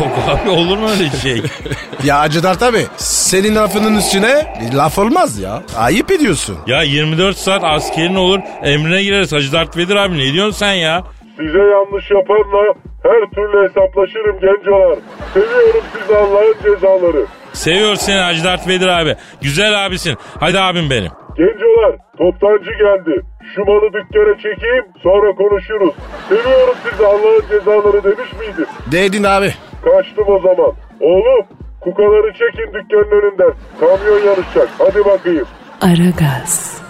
Yok 0.00 0.18
abi 0.28 0.50
olur 0.50 0.78
mu 0.78 0.88
öyle 0.90 1.10
şey? 1.22 1.42
Ya 2.04 2.18
Hacı 2.20 2.42
Dert 2.42 2.62
abi 2.62 2.86
senin 2.96 3.54
lafının 3.54 3.96
üstüne 3.96 4.54
laf 4.74 4.98
olmaz 4.98 5.38
ya. 5.40 5.62
Ayıp 5.78 6.10
ediyorsun. 6.10 6.58
ya 6.66 6.82
24 6.82 7.36
saat 7.36 7.64
askerin 7.64 8.14
olur 8.14 8.40
emrine 8.62 9.02
gireriz 9.02 9.32
Hacı 9.32 9.52
Dert 9.52 9.76
Vedir 9.76 9.96
abi 9.96 10.18
ne 10.18 10.32
diyorsun 10.32 10.58
sen 10.58 10.72
ya? 10.72 11.02
Size 11.36 11.58
yanlış 11.58 12.10
yapanla 12.10 12.74
her 13.02 13.30
türlü 13.34 13.68
hesaplaşırım 13.68 14.40
gencolar. 14.40 14.98
Seviyorum 15.34 15.82
sizi 16.00 16.16
Allah'ın 16.18 16.54
cezaları. 16.62 17.26
Seviyor 17.52 17.94
seni 17.96 18.18
Hacı 18.20 18.44
Dert 18.44 18.68
Vedir 18.68 18.88
abi. 18.88 19.16
Güzel 19.40 19.86
abisin. 19.86 20.16
Hadi 20.40 20.60
abim 20.60 20.90
benim. 20.90 21.10
Gencolar 21.38 21.96
toptancı 22.18 22.70
geldi. 22.70 23.22
Şu 23.54 23.64
malı 23.64 23.92
dükkana 23.92 24.34
çekeyim 24.36 24.84
sonra 25.02 25.34
konuşuruz. 25.34 25.94
Seviyorum 26.28 26.74
sizi 26.90 27.06
Allah'ın 27.06 27.42
cezaları 27.50 28.04
demiş 28.04 28.32
miydim? 28.40 28.66
Dedin 28.92 29.24
abi. 29.24 29.54
Kaçtım 29.84 30.24
o 30.28 30.38
zaman. 30.38 30.72
Oğlum 31.00 31.46
kukaları 31.80 32.32
çekin 32.32 32.72
dükkanın 32.74 33.10
önünden. 33.20 33.52
Kamyon 33.80 34.26
yarışacak. 34.26 34.68
Hadi 34.78 35.04
bakayım. 35.04 35.46
Aragaz, 35.80 36.82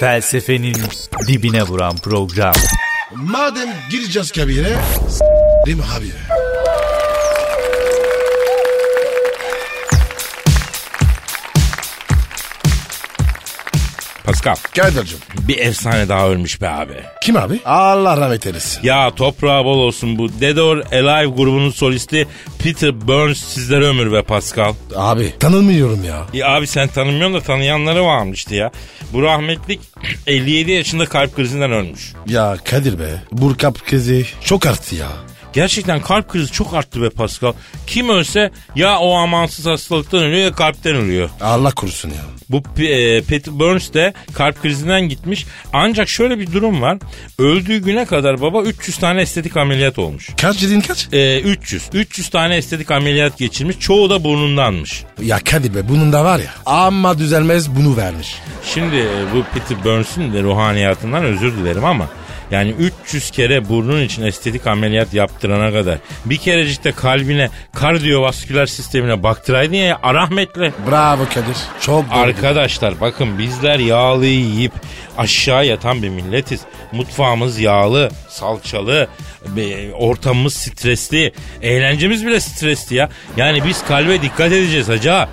Felsefenin 0.00 0.76
dibine 1.28 1.62
vuran 1.62 1.96
program. 2.04 2.54
Madem 3.14 3.68
gireceğiz 3.90 4.32
kabire 4.32 4.76
değil 5.66 5.76
mi 5.76 5.82
Pascal 14.44 14.56
Kadir'cim. 14.76 15.18
bir 15.48 15.58
efsane 15.58 16.08
daha 16.08 16.28
ölmüş 16.28 16.60
be 16.60 16.68
abi. 16.68 16.94
Kim 17.22 17.36
abi? 17.36 17.60
Allah 17.64 18.16
rahmet 18.16 18.46
eylesin. 18.46 18.80
Ya 18.82 19.10
toprağı 19.14 19.64
bol 19.64 19.78
olsun 19.78 20.18
bu 20.18 20.28
Dead 20.40 20.56
or 20.56 20.76
Alive 20.92 21.26
grubunun 21.26 21.70
solisti 21.70 22.28
Peter 22.58 23.06
Burns 23.08 23.38
sizlere 23.44 23.84
ömür 23.84 24.12
be 24.12 24.22
Pascal. 24.22 24.74
Abi 24.96 25.34
tanımıyorum 25.38 26.04
ya. 26.04 26.26
Ya 26.32 26.48
abi 26.54 26.66
sen 26.66 26.88
tanımıyorsun 26.88 27.34
da 27.34 27.40
tanıyanları 27.40 28.04
varmıştı 28.04 28.54
ya. 28.54 28.70
Bu 29.12 29.22
rahmetlik 29.22 29.80
57 30.26 30.70
yaşında 30.70 31.06
kalp 31.06 31.36
krizinden 31.36 31.72
ölmüş. 31.72 32.12
Ya 32.26 32.56
Kadir 32.64 32.98
be. 32.98 33.22
Burkap 33.32 33.78
krizi 33.86 34.26
çok 34.44 34.66
arttı 34.66 34.94
ya. 34.94 35.08
Gerçekten 35.56 36.00
kalp 36.00 36.28
krizi 36.28 36.52
çok 36.52 36.74
arttı 36.74 37.02
be 37.02 37.10
Pascal. 37.10 37.52
Kim 37.86 38.08
ölse 38.08 38.50
ya 38.74 38.98
o 38.98 39.14
amansız 39.14 39.66
hastalıktan 39.66 40.20
ölüyor 40.20 40.44
ya 40.44 40.52
kalpten 40.52 40.96
ölüyor. 40.96 41.30
Allah 41.40 41.70
korusun 41.70 42.08
ya. 42.08 42.16
Bu 42.50 42.62
e, 42.82 43.22
Peter 43.22 43.58
Burns 43.58 43.92
de 43.92 44.12
kalp 44.34 44.62
krizinden 44.62 45.08
gitmiş. 45.08 45.46
Ancak 45.72 46.08
şöyle 46.08 46.38
bir 46.38 46.52
durum 46.52 46.82
var. 46.82 46.98
Öldüğü 47.38 47.78
güne 47.78 48.04
kadar 48.04 48.40
baba 48.40 48.62
300 48.62 48.98
tane 48.98 49.22
estetik 49.22 49.56
ameliyat 49.56 49.98
olmuş. 49.98 50.30
Kaç 50.40 50.62
dedin 50.62 50.80
kaç? 50.80 51.08
E, 51.12 51.40
300. 51.40 51.82
300 51.92 52.28
tane 52.28 52.56
estetik 52.56 52.90
ameliyat 52.90 53.38
geçirmiş. 53.38 53.78
Çoğu 53.78 54.10
da 54.10 54.24
burnundanmış. 54.24 55.04
Ya 55.22 55.38
Kadir 55.38 55.74
be 55.74 55.88
bunun 55.88 56.12
da 56.12 56.24
var 56.24 56.38
ya. 56.38 56.50
Ama 56.66 57.18
düzelmez 57.18 57.76
bunu 57.76 57.96
vermiş. 57.96 58.34
Şimdi 58.74 58.96
e, 58.96 59.34
bu 59.34 59.44
Peter 59.54 59.84
Burns'ün 59.84 60.32
de 60.32 60.42
ruhaniyatından 60.42 61.24
özür 61.24 61.56
dilerim 61.56 61.84
ama 61.84 62.08
yani 62.50 62.70
300 63.04 63.30
kere 63.30 63.68
burnun 63.68 64.02
için 64.02 64.22
estetik 64.22 64.66
ameliyat 64.66 65.14
yaptırana 65.14 65.72
kadar 65.72 65.98
bir 66.24 66.36
kerecikte 66.36 66.92
kalbine 66.92 67.50
kardiyovasküler 67.74 68.66
sistemine 68.66 69.22
baktıraydın 69.22 69.76
ya 69.76 70.00
rahmetli. 70.04 70.72
Bravo 70.90 71.24
Kadir. 71.24 71.56
Çok 71.80 72.10
doğru. 72.10 72.18
Arkadaşlar 72.18 73.00
bakın 73.00 73.38
bizler 73.38 73.78
yağlı 73.78 74.26
yiyip 74.26 74.72
aşağı 75.18 75.66
yatan 75.66 76.02
bir 76.02 76.08
milletiz. 76.08 76.60
Mutfağımız 76.92 77.60
yağlı, 77.60 78.10
salçalı, 78.28 79.08
ortamımız 79.94 80.54
stresli, 80.54 81.32
eğlencemiz 81.62 82.26
bile 82.26 82.40
stresli 82.40 82.96
ya. 82.96 83.08
Yani 83.36 83.64
biz 83.64 83.84
kalbe 83.84 84.22
dikkat 84.22 84.52
edeceğiz 84.52 84.88
hacı. 84.88 85.26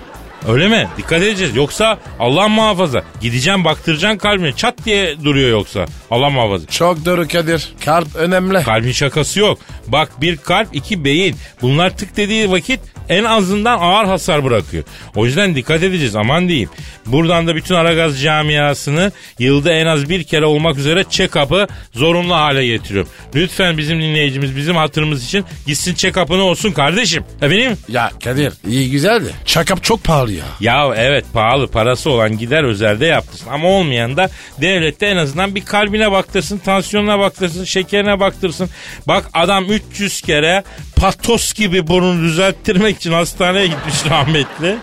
Öyle 0.48 0.68
mi? 0.68 0.88
Dikkat 0.98 1.22
edeceğiz. 1.22 1.56
Yoksa 1.56 1.98
Allah 2.18 2.48
muhafaza. 2.48 3.02
Gideceğim 3.20 3.64
baktıracaksın 3.64 4.18
kalbine. 4.18 4.52
Çat 4.52 4.84
diye 4.84 5.24
duruyor 5.24 5.50
yoksa. 5.50 5.86
Allah 6.10 6.30
muhafaza. 6.30 6.66
Çok 6.66 7.04
doğru 7.04 7.28
Kadir. 7.28 7.74
Kalp 7.84 8.16
önemli. 8.16 8.62
Kalbin 8.62 8.92
şakası 8.92 9.40
yok. 9.40 9.58
Bak 9.86 10.20
bir 10.20 10.36
kalp 10.36 10.68
iki 10.72 11.04
beyin. 11.04 11.36
Bunlar 11.62 11.96
tık 11.96 12.16
dediği 12.16 12.50
vakit 12.50 12.80
en 13.08 13.24
azından 13.24 13.78
ağır 13.78 14.04
hasar 14.04 14.44
bırakıyor. 14.44 14.84
O 15.16 15.26
yüzden 15.26 15.54
dikkat 15.54 15.82
edeceğiz 15.82 16.16
aman 16.16 16.48
diyeyim. 16.48 16.68
Buradan 17.06 17.46
da 17.46 17.56
bütün 17.56 17.74
Aragaz 17.74 18.22
camiasını 18.22 19.12
yılda 19.38 19.72
en 19.72 19.86
az 19.86 20.08
bir 20.08 20.24
kere 20.24 20.44
olmak 20.44 20.78
üzere 20.78 21.04
check-up'ı 21.10 21.66
zorunlu 21.92 22.34
hale 22.34 22.66
getiriyorum. 22.66 23.10
Lütfen 23.34 23.78
bizim 23.78 24.00
dinleyicimiz 24.02 24.56
bizim 24.56 24.76
hatırımız 24.76 25.24
için 25.24 25.44
gitsin 25.66 25.94
check-up'ını 25.94 26.42
olsun 26.42 26.72
kardeşim. 26.72 27.24
Efendim? 27.42 27.78
Ya 27.88 28.10
Kadir 28.24 28.52
iyi 28.68 28.90
güzeldi. 28.90 29.30
Çakap 29.44 29.84
çok 29.84 30.04
pahalı 30.04 30.32
ya. 30.32 30.44
Ya 30.60 30.94
evet 30.96 31.24
pahalı 31.32 31.68
parası 31.68 32.10
olan 32.10 32.38
gider 32.38 32.64
özelde 32.64 33.06
yaptırsın 33.06 33.48
ama 33.50 33.68
olmayan 33.68 34.16
da 34.16 34.28
devlette 34.60 35.06
en 35.06 35.16
azından 35.16 35.54
bir 35.54 35.64
kalbine 35.64 36.12
baktırsın, 36.12 36.58
tansiyonuna 36.58 37.18
baktırsın, 37.18 37.64
şekerine 37.64 38.20
baktırsın. 38.20 38.70
Bak 39.08 39.30
adam 39.32 39.64
300 39.64 40.20
kere 40.20 40.64
patos 41.04 41.52
gibi 41.54 41.86
burnunu 41.86 42.22
düzelttirmek 42.22 42.96
için 42.96 43.12
hastaneye 43.12 43.66
gitmiş 43.66 43.94
rahmetli. 44.10 44.76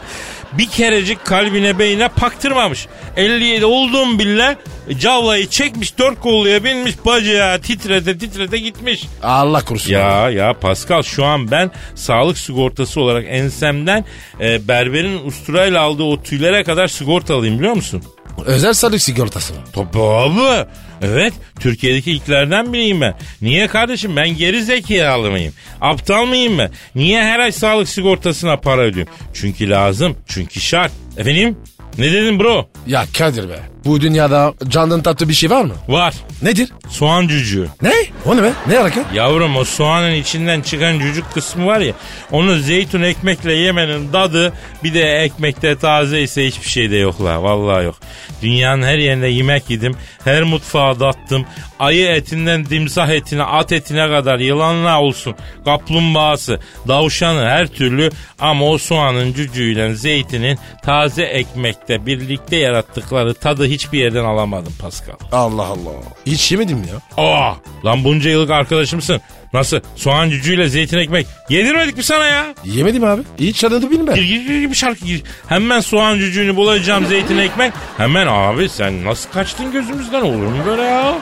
Bir 0.53 0.67
kerecik 0.67 1.25
kalbine 1.25 1.79
beynine 1.79 2.07
paktırmamış. 2.07 2.87
57 3.17 3.65
olduğum 3.65 4.19
bile 4.19 4.57
cavlayı 4.99 5.47
çekmiş 5.47 5.97
dört 5.97 6.19
kolluya 6.19 6.63
binmiş 6.63 7.05
bacağı 7.05 7.61
titrete 7.61 8.17
titrete 8.17 8.57
gitmiş. 8.57 9.03
Allah 9.23 9.65
korusun. 9.65 9.91
Ya 9.91 10.29
ya 10.29 10.53
Pascal 10.53 11.01
şu 11.01 11.25
an 11.25 11.51
ben 11.51 11.71
sağlık 11.95 12.37
sigortası 12.37 13.01
olarak 13.01 13.25
ensemden 13.27 14.05
e, 14.39 14.67
berberin 14.67 15.25
usturayla 15.25 15.81
aldığı 15.81 16.03
o 16.03 16.23
tüylere 16.23 16.63
kadar 16.63 16.87
sigortalıyım 16.87 17.59
biliyor 17.59 17.73
musun? 17.73 18.03
Özel 18.45 18.73
sağlık 18.73 19.01
sigortası 19.01 19.53
mı? 19.53 19.59
Tabii 19.73 19.99
abi. 20.03 20.67
Evet 21.01 21.33
Türkiye'deki 21.59 22.11
ilklerden 22.11 22.73
biriyim 22.73 23.01
ben. 23.01 23.13
Niye 23.41 23.67
kardeşim 23.67 24.15
ben 24.15 24.37
geri 24.37 24.63
zekalı 24.63 25.31
mıyım? 25.31 25.53
Aptal 25.81 26.25
mıyım 26.25 26.57
ben? 26.57 26.71
Niye 26.95 27.23
her 27.23 27.39
ay 27.39 27.51
sağlık 27.51 27.89
sigortasına 27.89 28.57
para 28.57 28.81
ödüyorum? 28.81 29.13
Çünkü 29.33 29.69
lazım. 29.69 30.17
Çünkü 30.27 30.59
şart. 30.61 30.91
Efendim? 31.17 31.57
Ne 31.97 32.11
dedin 32.11 32.39
bro? 32.39 32.69
Ya 32.87 33.05
Kadir 33.17 33.49
be. 33.49 33.59
Bu 33.85 34.01
dünyada 34.01 34.53
candan 34.67 35.01
tatlı 35.01 35.29
bir 35.29 35.33
şey 35.33 35.49
var 35.49 35.63
mı? 35.63 35.73
Var. 35.87 36.13
Nedir? 36.41 36.69
Soğan 36.89 37.27
cücüğü. 37.27 37.67
Ne? 37.81 37.93
O 38.25 38.37
ne 38.37 38.43
be? 38.43 38.51
Ne 38.67 38.79
alaka? 38.79 39.03
Yavrum 39.13 39.55
o 39.55 39.63
soğanın 39.63 40.11
içinden 40.11 40.61
çıkan 40.61 40.99
cücük 40.99 41.33
kısmı 41.33 41.65
var 41.65 41.79
ya 41.79 41.93
onu 42.31 42.55
zeytun 42.55 43.01
ekmekle 43.01 43.53
yemenin 43.53 44.11
tadı 44.11 44.53
bir 44.83 44.93
de 44.93 45.01
ekmekte 45.01 45.75
taze 45.75 46.21
ise 46.21 46.47
hiçbir 46.47 46.69
şey 46.69 46.91
de 46.91 46.95
yok 46.95 47.21
la 47.21 47.43
vallahi 47.43 47.85
yok. 47.85 47.95
Dünyanın 48.41 48.83
her 48.83 48.97
yerinde 48.97 49.27
yemek 49.27 49.69
yedim 49.69 49.95
her 50.23 50.43
mutfağa 50.43 50.99
dattım 50.99 51.45
ayı 51.79 52.07
etinden 52.07 52.65
dimsah 52.65 53.09
etine 53.09 53.43
at 53.43 53.71
etine 53.71 54.07
kadar 54.07 54.39
yılanla 54.39 55.01
olsun 55.01 55.35
kaplumbağası 55.65 56.59
davşanı 56.87 57.41
her 57.41 57.67
türlü 57.67 58.09
ama 58.39 58.65
o 58.65 58.77
soğanın 58.77 59.33
cücüğüyle 59.33 59.95
zeytinin 59.95 60.59
taze 60.83 61.23
ekmekte 61.23 62.05
birlikte 62.05 62.55
yarattıkları 62.55 63.33
tadı 63.33 63.70
hiçbir 63.71 63.99
yerden 63.99 64.23
alamadım 64.23 64.73
Pascal. 64.81 65.13
Allah 65.31 65.65
Allah. 65.65 65.91
Hiç 66.25 66.51
yemedim 66.51 66.77
ya. 66.83 67.23
Aa, 67.23 67.53
lan 67.85 68.03
bunca 68.03 68.29
yıllık 68.29 68.49
arkadaşımsın. 68.51 69.21
Nasıl? 69.53 69.79
Soğan 69.95 70.29
cücüğüyle 70.29 70.69
zeytin 70.69 70.97
ekmek. 70.97 71.27
Yedirmedik 71.49 71.97
mi 71.97 72.03
sana 72.03 72.25
ya? 72.25 72.45
Yemedim 72.63 73.03
abi. 73.03 73.21
Hiç 73.39 73.63
adını 73.63 73.91
bilmem. 73.91 74.15
Gir 74.15 74.23
gir 74.23 74.59
gir 74.59 74.69
bir 74.69 74.75
şarkı 74.75 75.05
gir. 75.05 75.23
Hemen 75.47 75.79
soğan 75.79 76.17
cücüğünü 76.17 76.55
bulacağım 76.55 77.05
zeytin 77.05 77.37
ekmek. 77.37 77.73
Hemen 77.97 78.27
abi 78.27 78.69
sen 78.69 79.05
nasıl 79.05 79.29
kaçtın 79.31 79.71
gözümüzden 79.71 80.21
olur 80.21 80.35
mu 80.47 80.57
böyle 80.65 80.81
ya? 80.81 81.13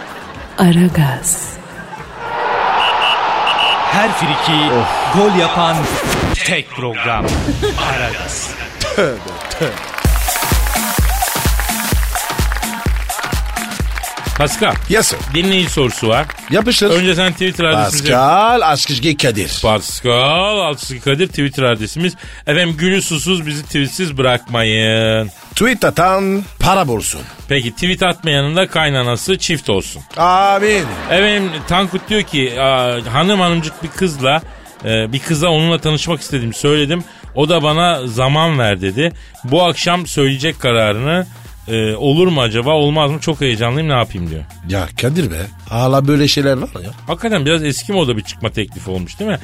Aragaz, 0.57 1.53
Her 3.91 4.11
friki 4.11 4.59
gol 5.15 5.39
yapan 5.39 5.77
tek 6.45 6.69
program. 6.69 7.25
Aragaz. 7.93 8.49
Pascal. 14.39 14.73
Yes 14.89 15.07
sir. 15.07 15.17
Dinleyici 15.33 15.69
sorusu 15.69 16.07
var. 16.07 16.25
Yapıştır. 16.51 16.89
Önce 16.89 17.15
sen 17.15 17.31
Twitter 17.31 17.63
adresimizi... 17.65 18.03
Pascal 18.03 18.61
Askışge 18.61 19.17
Kadir. 19.17 19.59
Pascal 19.63 20.59
Altçı 20.59 21.01
Kadir 21.01 21.27
Twitter 21.27 21.63
adresimiz. 21.63 22.15
Efendim 22.47 22.75
gülü 22.77 23.01
susuz 23.01 23.47
bizi 23.47 23.63
tweetsiz 23.65 24.17
bırakmayın. 24.17 25.31
Tweet 25.51 25.83
atan 25.85 26.43
para 26.59 26.87
bulsun. 26.87 27.21
Peki 27.49 27.71
tweet 27.71 28.03
atmayanın 28.03 28.55
da 28.55 28.67
kaynanası 28.67 29.37
çift 29.37 29.69
olsun. 29.69 30.01
Amin. 30.17 30.83
Efendim 31.11 31.51
Tankut 31.67 32.09
diyor 32.09 32.21
ki 32.21 32.61
"Aa, 32.61 32.97
hanım 33.13 33.39
hanımcık 33.39 33.83
bir 33.83 33.89
kızla 33.89 34.41
e, 34.85 35.13
bir 35.13 35.19
kıza 35.19 35.47
onunla 35.49 35.77
tanışmak 35.79 36.21
istedim 36.21 36.53
söyledim. 36.53 37.03
O 37.35 37.49
da 37.49 37.63
bana 37.63 38.07
zaman 38.07 38.59
ver 38.59 38.81
dedi. 38.81 39.11
Bu 39.43 39.63
akşam 39.63 40.07
söyleyecek 40.07 40.59
kararını 40.59 41.27
e, 41.69 41.95
olur 41.95 42.27
mu 42.27 42.41
acaba 42.41 42.69
olmaz 42.73 43.11
mı 43.11 43.19
çok 43.19 43.41
heyecanlıyım 43.41 43.89
ne 43.89 43.93
yapayım 43.93 44.29
diyor. 44.29 44.43
Ya 44.69 44.87
Kadir 45.01 45.31
be. 45.31 45.35
Hala 45.69 46.07
böyle 46.07 46.27
şeyler 46.27 46.57
var 46.57 46.69
ya. 46.83 46.89
Hakikaten 47.07 47.45
biraz 47.45 47.63
eski 47.63 47.93
moda 47.93 48.17
bir 48.17 48.21
çıkma 48.21 48.49
teklifi 48.49 48.89
olmuş 48.89 49.19
değil 49.19 49.31
mi? 49.31 49.39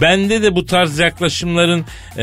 Bende 0.00 0.42
de 0.42 0.56
bu 0.56 0.66
tarz 0.66 0.98
yaklaşımların 0.98 1.84
e, 2.18 2.22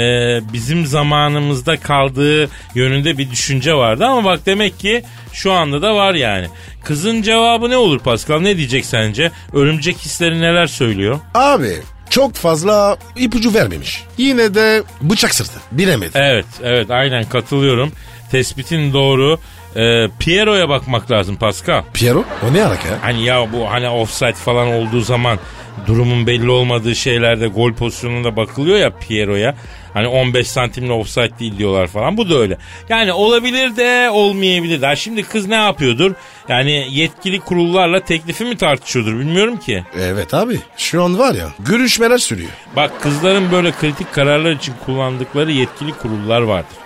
bizim 0.54 0.86
zamanımızda 0.86 1.78
kaldığı 1.78 2.50
yönünde 2.76 3.17
bir 3.17 3.32
düşünce 3.32 3.74
vardı 3.74 4.06
ama 4.06 4.24
bak 4.24 4.46
demek 4.46 4.80
ki 4.80 5.04
şu 5.34 5.52
anda 5.52 5.82
da 5.82 5.96
var 5.96 6.13
yani. 6.13 6.48
Kızın 6.84 7.22
cevabı 7.22 7.70
ne 7.70 7.78
olur 7.78 8.00
Pascal 8.00 8.39
ne 8.39 8.58
diyecek 8.58 8.86
sence? 8.86 9.32
Örümcek 9.54 9.98
hisleri 9.98 10.41
neler 10.41 10.67
söylüyor? 10.67 11.20
Abi 11.34 11.74
çok 12.10 12.36
fazla 12.36 12.98
ipucu 13.15 13.54
vermemiş. 13.54 14.04
Yine 14.17 14.56
de 14.56 14.84
bıçak 15.02 15.36
sırtı. 15.36 15.60
Bilemedi. 15.72 16.12
Evet 16.15 16.46
evet 16.63 16.91
aynen 16.91 17.24
katılıyorum. 17.24 17.91
Tespitin 18.32 18.94
doğru. 18.94 19.40
E, 19.76 20.08
Piero'ya 20.20 20.70
bakmak 20.70 21.12
lazım 21.12 21.36
Pascal. 21.36 21.84
Piero 21.94 22.24
o 22.50 22.54
ne 22.54 22.66
alaka 22.66 22.88
ya? 22.88 22.98
Hani 23.02 23.24
ya 23.24 23.54
bu 23.54 23.72
hani 23.72 23.90
offside 23.90 24.34
falan 24.34 24.68
olduğu 24.68 25.02
zaman 25.02 25.40
durumun 25.88 26.28
belli 26.28 26.50
olmadığı 26.50 26.96
şeylerde 26.96 27.48
gol 27.48 27.74
pozisyonunda 27.74 28.36
bakılıyor 28.36 28.78
ya 28.78 28.90
Piero'ya. 28.90 29.56
Hani 29.94 30.08
15 30.08 30.48
santimle 30.48 30.92
offside 30.92 31.40
değil 31.40 31.58
diyorlar 31.58 31.88
falan. 31.88 32.18
Bu 32.18 32.30
da 32.30 32.36
öyle. 32.36 32.58
Yani 32.90 33.13
olabilir 33.13 33.76
de 33.76 34.10
olmayabilir 34.10 34.82
de. 34.82 34.96
Şimdi 34.96 35.24
kız 35.24 35.48
ne 35.48 35.56
yapıyordur? 35.56 36.12
Yani 36.50 36.88
yetkili 36.92 37.40
kurullarla 37.40 38.00
teklifi 38.00 38.46
mi 38.46 38.58
tartışıyordur 38.58 39.20
bilmiyorum 39.20 39.58
ki. 39.58 39.84
Evet 40.00 40.34
abi 40.34 40.60
şu 40.78 41.04
an 41.04 41.20
var 41.20 41.34
ya 41.34 41.48
görüşmeler 41.60 42.18
sürüyor. 42.18 42.50
Bak 42.76 43.02
kızların 43.02 43.52
böyle 43.52 43.72
kritik 43.72 44.13
kararlar 44.13 44.52
için 44.52 44.74
kullandıkları 44.86 45.52
yetkili 45.52 45.92
kurullar 45.94 46.42
vardır. 46.42 46.78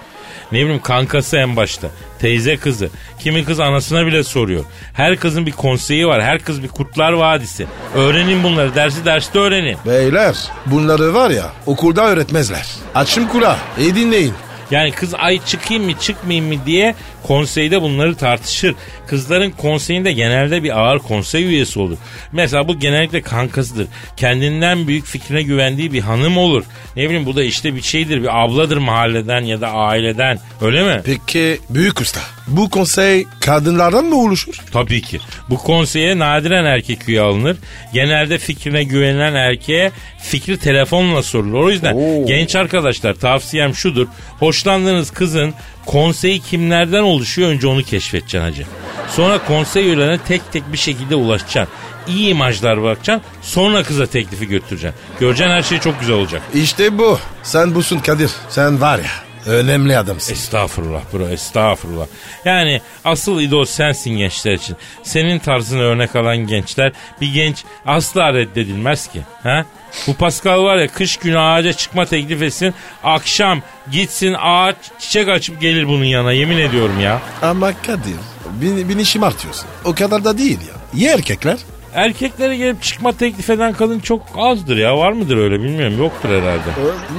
Ne 0.51 0.59
bileyim 0.61 0.81
kankası 0.81 1.37
en 1.37 1.55
başta. 1.55 1.87
Teyze 2.19 2.57
kızı. 2.57 2.89
Kimi 3.19 3.45
kız 3.45 3.59
anasına 3.59 4.05
bile 4.05 4.23
soruyor. 4.23 4.63
Her 4.93 5.17
kızın 5.17 5.45
bir 5.45 5.51
konseyi 5.51 6.07
var. 6.07 6.23
Her 6.23 6.39
kız 6.39 6.63
bir 6.63 6.67
kurtlar 6.67 7.11
vadisi. 7.11 7.67
Öğrenin 7.95 8.43
bunları. 8.43 8.75
Dersi 8.75 9.05
derste 9.05 9.39
öğrenin. 9.39 9.77
Beyler 9.85 10.35
bunları 10.65 11.13
var 11.13 11.29
ya 11.29 11.45
okulda 11.65 12.05
öğretmezler. 12.07 12.67
Açın 12.95 13.27
kulağı 13.27 13.57
iyi 13.79 13.95
dinleyin. 13.95 14.33
Yani 14.71 14.91
kız 14.91 15.13
ay 15.13 15.39
çıkayım 15.45 15.83
mı 15.85 15.93
çıkmayayım 15.99 16.47
mı 16.47 16.65
diye 16.65 16.95
konseyde 17.23 17.81
bunları 17.81 18.15
tartışır. 18.15 18.75
Kızların 19.07 19.51
konseyinde 19.51 20.11
genelde 20.11 20.63
bir 20.63 20.79
ağır 20.79 20.99
konsey 20.99 21.43
üyesi 21.43 21.79
olur. 21.79 21.97
Mesela 22.31 22.67
bu 22.67 22.79
genellikle 22.79 23.21
kankasıdır. 23.21 23.87
Kendinden 24.17 24.87
büyük 24.87 25.05
fikrine 25.05 25.41
güvendiği 25.43 25.93
bir 25.93 26.01
hanım 26.01 26.37
olur. 26.37 26.63
Ne 26.95 27.05
bileyim 27.05 27.25
bu 27.25 27.35
da 27.35 27.43
işte 27.43 27.75
bir 27.75 27.81
şeydir 27.81 28.21
bir 28.21 28.43
abladır 28.43 28.77
mahalleden 28.77 29.41
ya 29.41 29.61
da 29.61 29.67
aileden 29.67 30.39
öyle 30.61 30.83
mi? 30.83 31.01
Peki 31.05 31.59
büyük 31.69 32.01
usta 32.01 32.21
bu 32.47 32.69
konsey 32.69 33.25
kadınlardan 33.39 34.05
mı 34.05 34.15
oluşur? 34.15 34.53
Tabii 34.73 35.01
ki. 35.01 35.19
Bu 35.49 35.57
konseye 35.57 36.19
nadiren 36.19 36.65
erkek 36.65 37.09
üye 37.09 37.21
alınır. 37.21 37.57
Genelde 37.93 38.37
fikrine 38.37 38.83
güvenilen 38.83 39.33
erkeğe 39.33 39.91
fikri 40.19 40.57
telefonla 40.57 41.23
sorulur. 41.23 41.63
O 41.63 41.69
yüzden 41.69 41.93
Oo. 41.95 42.25
genç 42.25 42.55
arkadaşlar 42.55 43.13
tavsiyem 43.13 43.75
şudur. 43.75 44.07
Hoşlandığınız 44.39 45.11
kızın 45.11 45.53
konseyi 45.85 46.39
kimlerden 46.39 47.01
oluşuyor 47.01 47.49
önce 47.49 47.67
onu 47.67 47.83
keşfedeceksin 47.83 48.39
hacı. 48.39 48.65
Sonra 49.09 49.45
konsey 49.47 49.85
üyelerine 49.85 50.19
tek 50.27 50.51
tek 50.51 50.73
bir 50.73 50.77
şekilde 50.77 51.15
ulaşacaksın. 51.15 51.73
İyi 52.07 52.29
imajlar 52.29 52.81
bırakacaksın. 52.81 53.23
Sonra 53.41 53.83
kıza 53.83 54.05
teklifi 54.05 54.47
götüreceksin. 54.47 54.99
Göreceksin 55.19 55.51
her 55.53 55.63
şey 55.63 55.79
çok 55.79 55.99
güzel 55.99 56.15
olacak. 56.15 56.41
İşte 56.53 56.97
bu. 56.97 57.19
Sen 57.43 57.75
busun 57.75 57.99
Kadir. 57.99 58.31
Sen 58.49 58.81
var 58.81 58.97
ya 58.99 59.31
önemli 59.45 59.97
adamsın. 59.97 60.33
Estağfurullah 60.33 61.01
bro 61.13 61.27
estağfurullah. 61.27 62.05
Yani 62.45 62.81
asıl 63.05 63.41
idol 63.41 63.65
sensin 63.65 64.17
gençler 64.17 64.53
için. 64.53 64.75
Senin 65.03 65.39
tarzını 65.39 65.81
örnek 65.81 66.15
alan 66.15 66.37
gençler 66.37 66.91
bir 67.21 67.33
genç 67.33 67.63
asla 67.85 68.33
reddedilmez 68.33 69.07
ki. 69.07 69.21
Ha? 69.43 69.65
Bu 70.07 70.13
Pascal 70.13 70.63
var 70.63 70.77
ya 70.77 70.87
kış 70.87 71.17
günü 71.17 71.39
ağaca 71.39 71.73
çıkma 71.73 72.05
teklif 72.05 72.41
etsin. 72.41 72.73
Akşam 73.03 73.61
gitsin 73.91 74.35
ağaç 74.39 74.75
çiçek 74.99 75.29
açıp 75.29 75.61
gelir 75.61 75.87
bunun 75.87 76.03
yana 76.05 76.31
yemin 76.31 76.57
ediyorum 76.57 76.99
ya. 76.99 77.21
Ama 77.41 77.71
Kadir 77.81 78.15
beni, 78.61 78.89
beni 78.89 79.05
şımartıyorsun. 79.05 79.65
O 79.85 79.95
kadar 79.95 80.23
da 80.23 80.37
değil 80.37 80.59
ya. 80.59 81.01
Ye 81.01 81.13
erkekler. 81.13 81.57
Erkeklere 81.93 82.57
gelip 82.57 82.83
çıkma 82.83 83.11
teklif 83.13 83.49
eden 83.49 83.73
kadın 83.73 83.99
çok 83.99 84.21
azdır 84.37 84.77
ya. 84.77 84.97
Var 84.97 85.11
mıdır 85.11 85.37
öyle 85.37 85.63
bilmiyorum. 85.63 85.97
Yoktur 85.99 86.29
herhalde. 86.29 86.69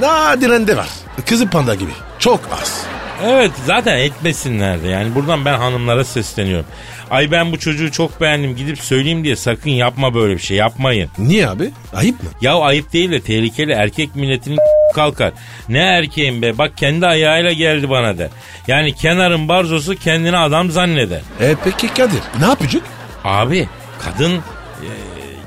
Nadiren 0.00 0.66
de 0.66 0.76
var. 0.76 0.88
Kızı 1.26 1.50
panda 1.50 1.74
gibi. 1.74 1.90
Çok 2.18 2.40
az. 2.62 2.87
Evet 3.24 3.50
zaten 3.66 3.98
etmesinler 3.98 4.82
de. 4.82 4.88
Yani 4.88 5.14
buradan 5.14 5.44
ben 5.44 5.58
hanımlara 5.58 6.04
sesleniyorum. 6.04 6.66
Ay 7.11 7.30
ben 7.30 7.52
bu 7.52 7.58
çocuğu 7.58 7.92
çok 7.92 8.20
beğendim 8.20 8.56
gidip 8.56 8.78
söyleyeyim 8.78 9.24
diye 9.24 9.37
sakın 9.37 9.70
yapma 9.70 10.14
böyle 10.14 10.35
bir 10.35 10.42
şey 10.42 10.56
yapmayın. 10.56 11.11
Niye 11.18 11.48
abi? 11.48 11.70
Ayıp 11.94 12.22
mı? 12.22 12.28
Ya 12.40 12.54
ayıp 12.54 12.92
değil 12.92 13.11
de 13.11 13.20
tehlikeli 13.20 13.72
erkek 13.72 14.16
milletinin 14.16 14.58
kalkar. 14.94 15.32
Ne 15.68 15.78
erkeğim 15.78 16.42
be 16.42 16.58
bak 16.58 16.76
kendi 16.76 17.06
ayağıyla 17.06 17.52
geldi 17.52 17.90
bana 17.90 18.18
der. 18.18 18.28
Yani 18.66 18.94
kenarın 18.94 19.48
barzosu 19.48 19.96
kendini 19.96 20.37
adam 20.37 20.70
zanneder. 20.70 21.20
E 21.40 21.54
peki 21.64 21.94
Kadir 21.94 22.20
ne 22.40 22.44
yapacak? 22.46 22.82
Abi 23.24 23.68
kadın 24.04 24.32
e, 24.37 24.88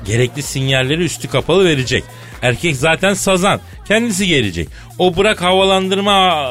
gerekli 0.06 0.42
sinyalleri 0.42 1.04
üstü 1.04 1.28
kapalı 1.28 1.64
verecek. 1.64 2.04
Erkek 2.42 2.76
zaten 2.76 3.14
sazan. 3.14 3.60
Kendisi 3.88 4.26
gelecek. 4.26 4.68
O 4.98 5.16
bırak 5.16 5.42
havalandırma 5.42 6.46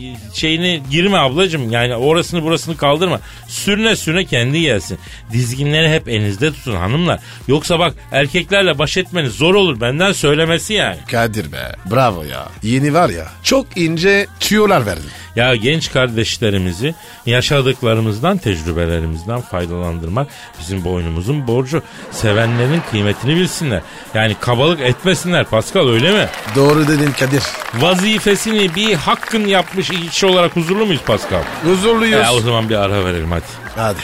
e, 0.00 0.34
şeyini 0.34 0.82
girme 0.90 1.18
ablacım. 1.18 1.70
Yani 1.72 1.96
orasını 1.96 2.42
burasını 2.42 2.76
kaldırma. 2.76 3.20
Sürüne 3.48 3.96
sürüne 3.96 4.24
kendi 4.24 4.60
gelsin. 4.60 4.98
Dizginleri 5.32 5.88
hep 5.90 6.08
elinizde 6.08 6.52
tutun 6.52 6.76
hanımlar. 6.76 7.20
Yoksa 7.48 7.78
bak 7.78 7.94
erkeklerle 8.12 8.78
baş 8.78 8.96
etmeniz 8.96 9.32
zor 9.32 9.54
olur. 9.54 9.80
Benden 9.80 10.12
söylemesi 10.12 10.74
yani. 10.74 10.98
Kadir 11.10 11.52
be 11.52 11.76
bravo 11.90 12.22
ya. 12.22 12.48
Yeni 12.62 12.94
var 12.94 13.08
ya 13.08 13.26
çok 13.42 13.76
ince 13.76 14.26
tüyolar 14.40 14.86
verdin. 14.86 15.10
Ya 15.36 15.56
genç 15.56 15.92
kardeşlerimizi 15.92 16.94
yaşadıklarımızdan, 17.26 18.38
tecrübelerimizden 18.38 19.40
faydalandırmak 19.40 20.26
bizim 20.60 20.84
boynumuzun 20.84 21.46
borcu. 21.46 21.82
Sevenlerin 22.10 22.82
kıymetini 22.90 23.36
bilsinler. 23.36 23.80
Yani 24.14 24.36
kabalık 24.40 24.80
etmesinler 24.80 25.44
Pascal 25.44 25.88
öyle 25.88 26.12
mi? 26.12 26.28
Doğru 26.56 26.88
dedin 26.88 27.12
Kadir. 27.18 27.42
Vazifesini 27.80 28.74
bir 28.74 28.94
hakkın 28.94 29.46
yapmış 29.46 29.90
iki 29.90 30.08
kişi 30.10 30.26
olarak 30.26 30.56
huzurlu 30.56 30.86
muyuz 30.86 31.02
Pascal? 31.06 31.42
Huzurluyuz. 31.64 32.20
Ya 32.20 32.32
o 32.34 32.40
zaman 32.40 32.68
bir 32.68 32.74
ara 32.76 33.04
verelim 33.04 33.30
hadi. 33.32 33.44
Hadi. 33.76 34.00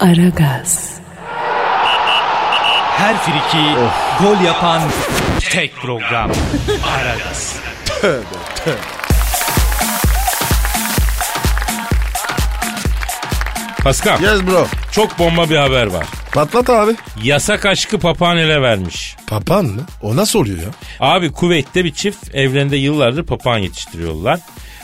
Aragaz, 0.00 0.90
Her 2.96 3.16
friki 3.18 3.64
gol 4.22 4.44
yapan 4.44 4.82
tek 5.40 5.76
program. 5.76 6.30
Aragaz. 6.96 7.56
Pascal 13.84 14.22
Yes 14.22 14.42
bro. 14.46 14.66
çok 14.92 15.18
bomba 15.18 15.50
bir 15.50 15.56
haber 15.56 15.86
var. 15.86 16.06
Patlat 16.32 16.70
abi. 16.70 16.92
Yasak 17.22 17.66
aşkı 17.66 17.98
papağan 17.98 18.36
ele 18.36 18.62
vermiş. 18.62 19.16
Papan 19.26 19.64
mı? 19.64 19.82
O 20.02 20.16
nasıl 20.16 20.38
oluyor 20.38 20.58
ya? 20.58 20.68
Abi 21.00 21.32
Kuveyt'te 21.32 21.84
bir 21.84 21.92
çift 21.94 22.34
evlerinde 22.34 22.76
yıllardır 22.76 23.26
papağan 23.26 23.58
yetiştiriyorlar. 23.58 24.40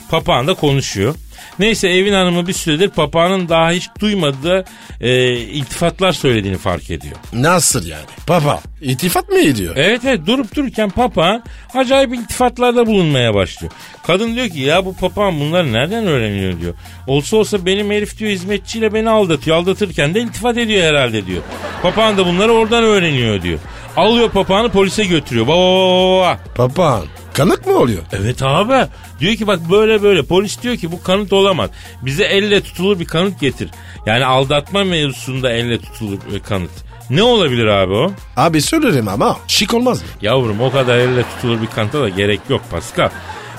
Papağan 0.09 0.47
da 0.47 0.53
konuşuyor. 0.53 1.15
Neyse 1.59 1.89
evin 1.89 2.13
hanımı 2.13 2.47
bir 2.47 2.53
süredir 2.53 2.89
papağanın 2.89 3.49
daha 3.49 3.71
hiç 3.71 3.89
duymadığı 3.99 4.65
e, 5.01 5.33
iltifatlar 5.33 6.11
söylediğini 6.11 6.57
fark 6.57 6.91
ediyor. 6.91 7.15
Nasıl 7.33 7.87
yani? 7.87 8.05
Papa 8.27 8.61
itifat 8.81 9.29
mı 9.29 9.39
ediyor? 9.39 9.73
Evet 9.77 10.01
evet 10.05 10.27
durup 10.27 10.55
dururken 10.55 10.89
papağan 10.89 11.43
acayip 11.73 12.13
iltifatlarda 12.13 12.87
bulunmaya 12.87 13.33
başlıyor. 13.33 13.73
Kadın 14.07 14.35
diyor 14.35 14.49
ki 14.49 14.59
ya 14.59 14.85
bu 14.85 14.95
papağan 14.95 15.39
bunları 15.39 15.73
nereden 15.73 16.07
öğreniyor 16.07 16.61
diyor. 16.61 16.73
Olsa 17.07 17.37
olsa 17.37 17.65
benim 17.65 17.91
herif 17.91 18.19
diyor 18.19 18.31
hizmetçiyle 18.31 18.93
beni 18.93 19.09
aldatıyor. 19.09 19.57
Aldatırken 19.57 20.13
de 20.13 20.19
iltifat 20.21 20.57
ediyor 20.57 20.83
herhalde 20.83 21.25
diyor. 21.25 21.41
Papağan 21.81 22.17
da 22.17 22.25
bunları 22.25 22.51
oradan 22.51 22.83
öğreniyor 22.83 23.41
diyor. 23.41 23.59
Alıyor 23.97 24.29
papağanı 24.29 24.69
polise 24.69 25.05
götürüyor. 25.05 25.47
Baba 25.47 25.57
baba 25.57 26.17
baba. 26.19 26.39
Papağan 26.55 27.05
kanık 27.37 27.67
mı 27.67 27.73
oluyor? 27.77 28.01
Evet 28.13 28.41
abi. 28.43 28.87
Diyor 29.19 29.35
ki 29.35 29.47
bak 29.47 29.59
böyle 29.71 30.03
böyle. 30.03 30.23
Polis 30.23 30.61
diyor 30.63 30.75
ki 30.75 30.91
bu 30.91 31.03
kanıt 31.03 31.33
olamaz. 31.33 31.69
Bize 32.01 32.23
elle 32.23 32.61
tutulur 32.61 32.99
bir 32.99 33.05
kanıt 33.05 33.39
getir. 33.39 33.69
Yani 34.05 34.25
aldatma 34.25 34.83
mevzusunda 34.83 35.51
elle 35.51 35.81
tutulur 35.81 36.17
bir 36.33 36.39
kanıt. 36.39 36.71
Ne 37.09 37.23
olabilir 37.23 37.65
abi 37.65 37.93
o? 37.93 38.11
Abi 38.37 38.61
söylerim 38.61 39.07
ama 39.07 39.37
şık 39.47 39.73
olmaz 39.73 40.01
mı? 40.01 40.07
Yavrum 40.21 40.61
o 40.61 40.71
kadar 40.71 40.97
elle 40.97 41.23
tutulur 41.23 41.61
bir 41.61 41.67
kanıta 41.67 42.01
da 42.01 42.09
gerek 42.09 42.39
yok 42.49 42.61
Pascal. 42.71 43.09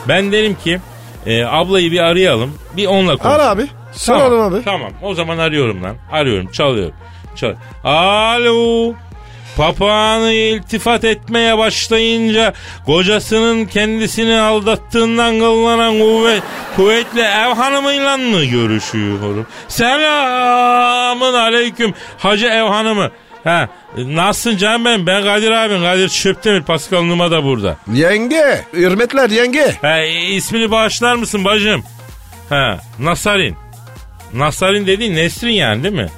Ben 0.08 0.32
derim 0.32 0.54
ki 0.64 0.80
Ee, 1.26 1.44
ablayı 1.44 1.92
bir 1.92 2.00
arayalım. 2.00 2.54
Bir 2.76 2.86
onunla 2.86 3.16
konuşalım. 3.16 3.40
Ara 3.40 3.50
abi. 3.50 3.66
Soralım 3.92 4.40
abi. 4.40 4.64
Tamam 4.64 4.90
o 5.02 5.14
zaman 5.14 5.38
arıyorum 5.38 5.82
lan. 5.82 5.96
Arıyorum 6.12 6.50
çalıyorum. 6.52 6.94
Çal 7.36 7.54
Alo. 7.84 8.94
Papağanı 9.58 10.32
iltifat 10.32 11.04
etmeye 11.04 11.58
başlayınca 11.58 12.52
kocasının 12.86 13.66
kendisini 13.66 14.40
aldattığından 14.40 15.38
kıllanan 15.38 15.98
kuvvet, 15.98 16.42
kuvvetli 16.76 17.20
ev 17.20 17.54
hanımıyla 17.54 18.16
mı 18.16 18.44
görüşüyorum? 18.44 19.46
Selamın 19.68 21.34
aleyküm 21.34 21.94
hacı 22.18 22.46
ev 22.46 22.62
hanımı. 22.62 23.10
Ha, 23.44 23.68
nasılsın 23.96 24.56
canım 24.56 24.84
benim? 24.84 25.06
Ben 25.06 25.22
Kadir 25.22 25.50
abim. 25.50 25.80
Kadir 25.82 26.08
Çöptemir. 26.08 26.62
Pascal 26.62 27.02
Numa 27.02 27.30
da 27.30 27.44
burada. 27.44 27.76
Yenge. 27.92 28.64
Hürmetler 28.72 29.30
yenge. 29.30 29.74
Ha, 29.82 30.00
ismini 30.30 30.70
bağışlar 30.70 31.14
mısın 31.14 31.44
bacım? 31.44 31.84
Ha, 32.48 32.78
Nasarin. 32.98 33.56
Nasarin 34.34 34.86
dediğin 34.86 35.16
Nesrin 35.16 35.52
yani 35.52 35.82
değil 35.84 35.94
mi? 35.94 36.08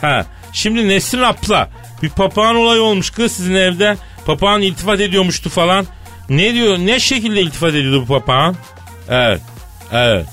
Ha, 0.00 0.26
şimdi 0.52 0.88
Nesrin 0.88 1.22
abla. 1.22 1.68
Bir 2.02 2.08
papağan 2.08 2.56
olayı 2.56 2.82
olmuş 2.82 3.10
kız 3.10 3.32
sizin 3.32 3.54
evde. 3.54 3.96
Papağan 4.26 4.62
iltifat 4.62 5.00
ediyormuştu 5.00 5.50
falan. 5.50 5.86
Ne 6.28 6.54
diyor? 6.54 6.78
Ne 6.78 7.00
şekilde 7.00 7.40
iltifat 7.40 7.70
ediyordu 7.70 8.02
bu 8.02 8.06
papağan? 8.06 8.56
Evet. 9.08 9.40
Evet. 9.92 10.26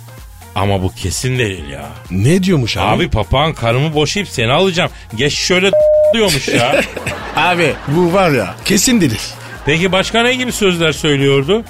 Ama 0.55 0.83
bu 0.83 0.91
kesin 0.95 1.39
değil 1.39 1.69
ya. 1.69 1.85
Ne 2.11 2.43
diyormuş 2.43 2.77
abi? 2.77 2.85
Abi 2.85 3.09
papağan 3.09 3.53
karımı 3.53 3.93
boşayıp 3.93 4.29
seni 4.29 4.51
alacağım. 4.51 4.91
Geç 5.15 5.33
şöyle 5.33 5.71
diyormuş 6.13 6.47
ya. 6.47 6.81
Abi 7.35 7.73
bu 7.87 8.13
var 8.13 8.31
ya 8.31 8.55
kesin 8.65 9.01
deli. 9.01 9.15
Peki 9.65 9.91
başka 9.91 10.23
ne 10.23 10.33
gibi 10.35 10.51
sözler 10.51 10.91
söylüyordu? 10.91 11.63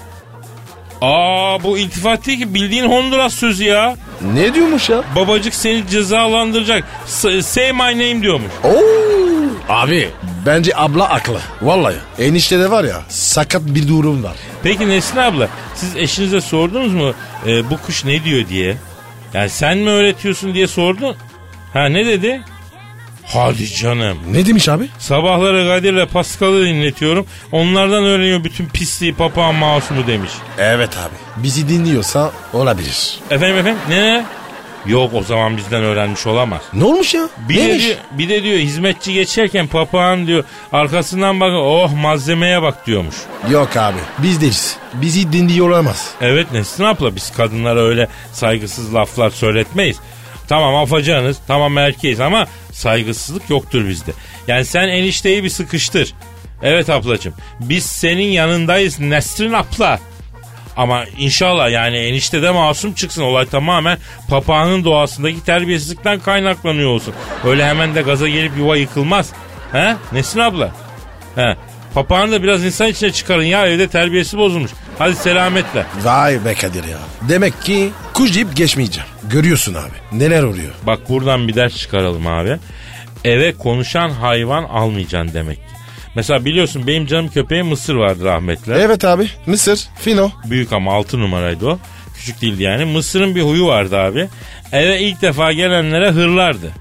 Aa 1.01 1.63
bu 1.63 1.77
iltifat 1.77 2.25
değil 2.27 2.39
ki 2.39 2.53
bildiğin 2.53 2.85
Honduras 2.85 3.33
sözü 3.33 3.63
ya. 3.63 3.95
Ne 4.33 4.53
diyormuş 4.53 4.89
ya? 4.89 5.03
Babacık 5.15 5.55
seni 5.55 5.87
cezalandıracak. 5.89 6.83
S- 7.05 7.41
say 7.41 7.71
my 7.71 7.79
name 7.79 8.21
diyormuş. 8.21 8.51
Oo. 8.63 9.16
Abi 9.69 10.09
bence 10.45 10.71
abla 10.75 11.09
aklı. 11.09 11.39
Vallahi. 11.61 11.95
Enişte 12.19 12.71
var 12.71 12.83
ya 12.83 13.01
sakat 13.09 13.61
bir 13.65 13.87
durum 13.87 14.23
var. 14.23 14.35
Peki 14.63 14.89
Nesrin 14.89 15.17
abla 15.19 15.47
siz 15.75 15.95
eşinize 15.95 16.41
sordunuz 16.41 16.93
mu 16.93 17.13
e, 17.47 17.69
bu 17.69 17.77
kuş 17.77 18.05
ne 18.05 18.23
diyor 18.23 18.47
diye? 18.47 18.77
Yani 19.33 19.49
sen 19.49 19.77
mi 19.77 19.89
öğretiyorsun 19.89 20.53
diye 20.53 20.67
sordun. 20.67 21.15
Ha 21.73 21.85
ne 21.85 22.05
dedi? 22.05 22.41
Hadi 23.25 23.67
canım. 23.73 24.17
Ne 24.31 24.45
demiş 24.45 24.69
abi? 24.69 24.89
Sabahları 24.99 25.67
Kadir'le 25.67 26.05
Pascal'ı 26.05 26.65
dinletiyorum. 26.65 27.25
Onlardan 27.51 28.03
öğreniyor 28.03 28.43
bütün 28.43 28.65
pisliği 28.69 29.13
papağan 29.13 29.55
masumu 29.55 30.07
demiş. 30.07 30.31
Evet 30.57 30.89
abi. 30.97 31.43
Bizi 31.43 31.69
dinliyorsa 31.69 32.31
olabilir. 32.53 33.19
Efendim 33.31 33.57
efendim 33.57 33.79
ne? 33.89 34.25
Yok 34.87 35.13
o 35.13 35.23
zaman 35.23 35.57
bizden 35.57 35.83
öğrenmiş 35.83 36.27
olamaz. 36.27 36.61
Ne 36.73 36.83
olmuş 36.83 37.13
ya? 37.13 37.29
Bir 37.49 37.55
de, 37.57 37.59
Neymiş? 37.67 37.83
diyor, 37.85 37.95
bir 38.11 38.29
de 38.29 38.43
diyor 38.43 38.57
hizmetçi 38.59 39.13
geçerken 39.13 39.67
papağan 39.67 40.27
diyor 40.27 40.43
arkasından 40.71 41.39
bak 41.39 41.51
oh 41.55 41.93
malzemeye 41.93 42.61
bak 42.61 42.87
diyormuş. 42.87 43.15
Yok 43.49 43.77
abi 43.77 43.97
biz 44.17 44.41
değiliz. 44.41 44.77
Bizi 44.93 45.33
dinliyor 45.33 45.69
olamaz. 45.69 46.11
Evet 46.21 46.51
Nesrin 46.51 46.85
abla 46.85 47.15
biz 47.15 47.31
kadınlara 47.31 47.79
öyle 47.81 48.07
saygısız 48.33 48.93
laflar 48.95 49.29
söyletmeyiz. 49.29 49.97
Tamam 50.47 50.75
afacanız 50.75 51.37
tamam 51.47 51.77
erkeğiz 51.77 52.19
ama 52.19 52.47
saygısızlık 52.71 53.49
yoktur 53.49 53.89
bizde. 53.89 54.11
Yani 54.47 54.65
sen 54.65 54.87
enişteyi 54.87 55.43
bir 55.43 55.49
sıkıştır. 55.49 56.13
Evet 56.63 56.89
ablacığım 56.89 57.33
biz 57.59 57.85
senin 57.85 58.27
yanındayız 58.27 58.99
Nesrin 58.99 59.53
abla. 59.53 59.99
Ama 60.77 61.05
inşallah 61.17 61.71
yani 61.71 61.97
enişte 61.97 62.41
de 62.41 62.51
masum 62.51 62.93
çıksın. 62.93 63.21
Olay 63.21 63.45
tamamen 63.45 63.97
papağanın 64.29 64.83
doğasındaki 64.83 65.43
terbiyesizlikten 65.43 66.19
kaynaklanıyor 66.19 66.89
olsun. 66.89 67.13
Öyle 67.45 67.65
hemen 67.65 67.95
de 67.95 68.01
gaza 68.01 68.27
gelip 68.27 68.57
yuva 68.57 68.77
yıkılmaz. 68.77 69.29
He? 69.71 69.95
Nesrin 70.11 70.41
abla? 70.41 70.71
He. 71.35 71.55
Papağanı 71.93 72.31
da 72.31 72.43
biraz 72.43 72.63
insan 72.65 72.87
içine 72.87 73.11
çıkarın 73.11 73.43
ya 73.43 73.67
evde 73.67 73.87
terbiyesi 73.87 74.37
bozulmuş. 74.37 74.71
Hadi 74.97 75.15
selametle. 75.15 75.85
Vay 76.03 76.45
be 76.45 76.53
Kadir 76.53 76.83
ya. 76.83 76.97
Demek 77.29 77.61
ki 77.61 77.89
kuş 78.13 78.35
deyip 78.35 78.55
geçmeyeceğim. 78.55 79.09
Görüyorsun 79.23 79.73
abi. 79.73 80.19
Neler 80.19 80.43
oluyor. 80.43 80.71
Bak 80.83 81.09
buradan 81.09 81.47
bir 81.47 81.55
ders 81.55 81.75
çıkaralım 81.77 82.27
abi. 82.27 82.57
Eve 83.25 83.53
konuşan 83.53 84.09
hayvan 84.09 84.63
almayacaksın 84.63 85.33
demek 85.33 85.57
ki. 85.57 85.76
Mesela 86.17 86.45
biliyorsun 86.45 86.87
benim 86.87 87.05
canım 87.05 87.27
köpeğim 87.27 87.67
Mısır 87.67 87.95
vardı 87.95 88.25
rahmetli. 88.25 88.73
Evet 88.73 89.05
abi. 89.05 89.27
Mısır. 89.45 89.79
Fino. 89.99 90.31
Büyük 90.45 90.73
ama 90.73 90.93
6 90.93 91.19
numaraydı 91.19 91.67
o. 91.67 91.79
Küçük 92.15 92.41
değildi 92.41 92.63
yani. 92.63 92.85
Mısır'ın 92.85 93.35
bir 93.35 93.41
huyu 93.41 93.65
vardı 93.65 93.97
abi. 93.97 94.29
Eve 94.71 94.99
ilk 94.99 95.21
defa 95.21 95.51
gelenlere 95.51 96.09
hırlardı. 96.09 96.71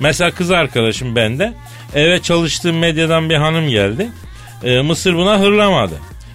Mesela 0.00 0.30
kız 0.30 0.50
arkadaşım 0.50 1.16
bende. 1.16 1.52
Eve 1.94 2.22
çalıştığım 2.22 2.78
medyadan 2.78 3.30
bir 3.30 3.34
hanım 3.34 3.68
geldi. 3.68 4.08
Ee, 4.64 4.80
Mısır 4.80 5.14
buna 5.14 5.40
hırlamadı. 5.40 5.94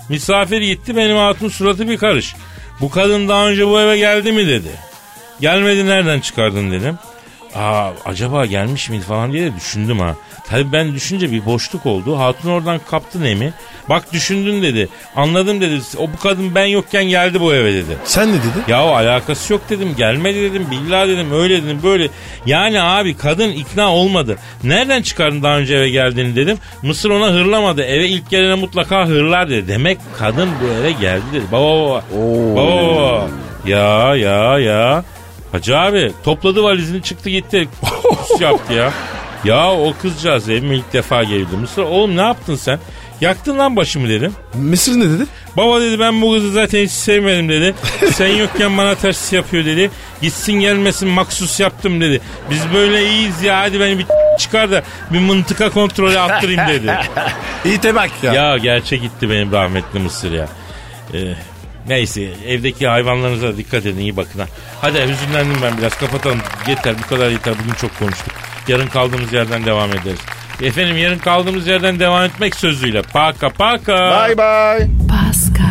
Misafir 0.10 0.62
gitti 0.62 0.96
benim 0.96 1.18
hatun 1.18 1.50
suratı 1.50 1.90
bir 1.90 1.98
karış. 1.98 2.36
Bu 2.82 2.90
kadın 2.90 3.28
daha 3.28 3.48
önce 3.48 3.68
bu 3.68 3.80
eve 3.80 3.98
geldi 3.98 4.32
mi 4.32 4.48
dedi. 4.48 4.70
Gelmedi 5.40 5.86
nereden 5.86 6.20
çıkardın 6.20 6.72
dedim. 6.72 6.98
Aa 7.56 7.92
acaba 8.06 8.46
gelmiş 8.46 8.90
miydi 8.90 9.04
falan 9.04 9.34
diye 9.34 9.52
de 9.52 9.56
düşündüm 9.56 10.00
ha. 10.00 10.16
Tabii 10.48 10.72
ben 10.72 10.94
düşünce 10.94 11.32
bir 11.32 11.46
boşluk 11.46 11.86
oldu. 11.86 12.20
Hatun 12.20 12.50
oradan 12.50 12.80
kaptı 12.92 13.24
Nemi. 13.24 13.54
Bak 13.90 14.14
düşündün 14.14 14.62
dedi. 14.62 14.90
Anladım 15.16 15.62
dedi. 15.62 15.82
O 15.98 16.08
bu 16.14 16.18
kadın 16.24 16.56
ben 16.56 16.66
yokken 16.66 17.04
geldi 17.04 17.42
bu 17.42 17.54
eve 17.54 17.74
dedi. 17.74 17.98
Sen 18.04 18.30
ne 18.30 18.34
dedin? 18.34 18.64
Ya 18.68 18.86
o 18.86 18.90
alakası 18.90 19.54
yok 19.54 19.62
dedim. 19.70 19.96
Gelmedi 19.98 20.42
dedim. 20.42 20.68
Billahi 20.72 21.10
dedim. 21.10 21.32
Öyle 21.34 21.64
dedim. 21.64 21.80
Böyle. 21.84 22.10
Yani 22.46 22.82
abi 22.82 23.18
kadın 23.18 23.50
ikna 23.50 23.94
olmadı. 23.94 24.38
Nereden 24.64 25.02
çıkardın 25.02 25.44
daha 25.44 25.58
önce 25.58 25.76
eve 25.76 25.90
geldiğini 25.90 26.36
dedim. 26.36 26.58
Mısır 26.82 27.10
ona 27.10 27.28
hırlamadı. 27.28 27.84
Eve 27.84 28.08
ilk 28.08 28.30
gelene 28.30 28.56
mutlaka 28.56 29.08
hırlar 29.08 29.50
dedi. 29.50 29.68
Demek 29.68 29.98
kadın 30.18 30.50
bu 30.64 30.82
eve 30.82 30.92
geldi 30.92 31.24
dedi. 31.34 31.46
Baba 31.52 31.80
baba. 31.80 32.04
Baba 32.56 32.96
baba. 32.96 33.28
Ya 33.66 34.16
ya 34.16 34.60
ya. 34.60 35.04
Hacı 35.52 35.78
abi 35.78 36.12
topladı 36.24 36.64
valizini 36.64 37.04
çıktı 37.04 37.30
gitti. 37.30 37.68
Kus 38.04 38.42
yaptı 38.42 38.74
ya. 38.74 38.94
Ya 39.44 39.72
o 39.72 39.94
kızcağız 40.02 40.50
evime 40.50 40.76
ilk 40.76 40.94
defa 40.94 41.24
geldi. 41.24 41.58
Mısır 41.62 41.82
oğlum 41.82 42.18
ne 42.18 42.22
yaptın 42.22 42.56
sen? 42.56 42.80
Yaktın 43.22 43.58
lan 43.58 43.76
başımı 43.76 44.10
dedim. 44.10 44.34
Mısır 44.54 45.00
ne 45.00 45.10
dedi? 45.10 45.26
Baba 45.58 45.82
dedi 45.82 46.00
ben 46.00 46.22
bu 46.22 46.34
kızı 46.34 46.52
zaten 46.52 46.84
hiç 46.84 46.92
sevmedim 46.92 47.50
dedi. 47.50 47.76
Sen 48.14 48.28
yokken 48.28 48.78
bana 48.78 48.96
ters 48.96 49.34
yapıyor 49.34 49.66
dedi. 49.66 49.92
Gitsin 50.22 50.54
gelmesin 50.54 51.10
maksus 51.10 51.60
yaptım 51.60 52.02
dedi. 52.02 52.22
Biz 52.50 52.62
böyle 52.74 53.10
iyiyiz 53.10 53.44
ya 53.44 53.60
hadi 53.60 53.80
beni 53.80 54.00
bir 54.00 54.06
çıkar 54.40 54.72
da 54.72 54.84
bir 55.12 55.20
mıntıka 55.20 55.70
kontrolü 55.70 56.20
attırayım 56.20 56.68
dedi. 56.68 56.98
İyi 57.66 57.84
de 57.84 57.96
bak 57.96 58.10
ya. 58.24 58.34
ya 58.34 58.58
gerçek 58.58 59.02
gitti 59.02 59.30
benim 59.30 59.52
rahmetli 59.52 60.00
Mısır 60.00 60.32
ya. 60.32 60.48
Ee, 61.14 61.34
neyse 61.88 62.30
evdeki 62.48 62.88
hayvanlarınıza 62.88 63.58
dikkat 63.58 63.86
edin 63.86 64.00
iyi 64.00 64.18
bakın 64.18 64.40
ha. 64.40 64.46
Hadi 64.82 65.08
hüzünlendim 65.08 65.62
ben 65.62 65.78
biraz 65.78 65.98
kapatalım. 65.98 66.40
Yeter 66.68 66.96
bu 67.04 67.08
kadar 67.08 67.30
yeter 67.30 67.54
bugün 67.64 67.74
çok 67.74 68.00
konuştuk. 68.00 68.34
Yarın 68.68 68.88
kaldığımız 68.88 69.34
yerden 69.34 69.66
devam 69.66 69.90
ederiz. 69.90 70.20
Efendim 70.62 70.98
yarın 70.98 71.18
kaldığımız 71.20 71.68
yerden 71.68 72.00
devam 72.00 72.24
etmek 72.24 72.56
sözüyle. 72.56 73.02
Paka 73.02 73.50
paka. 73.50 74.28
Bye 74.28 74.38
bye. 74.38 74.88
Pascal, 75.10 75.71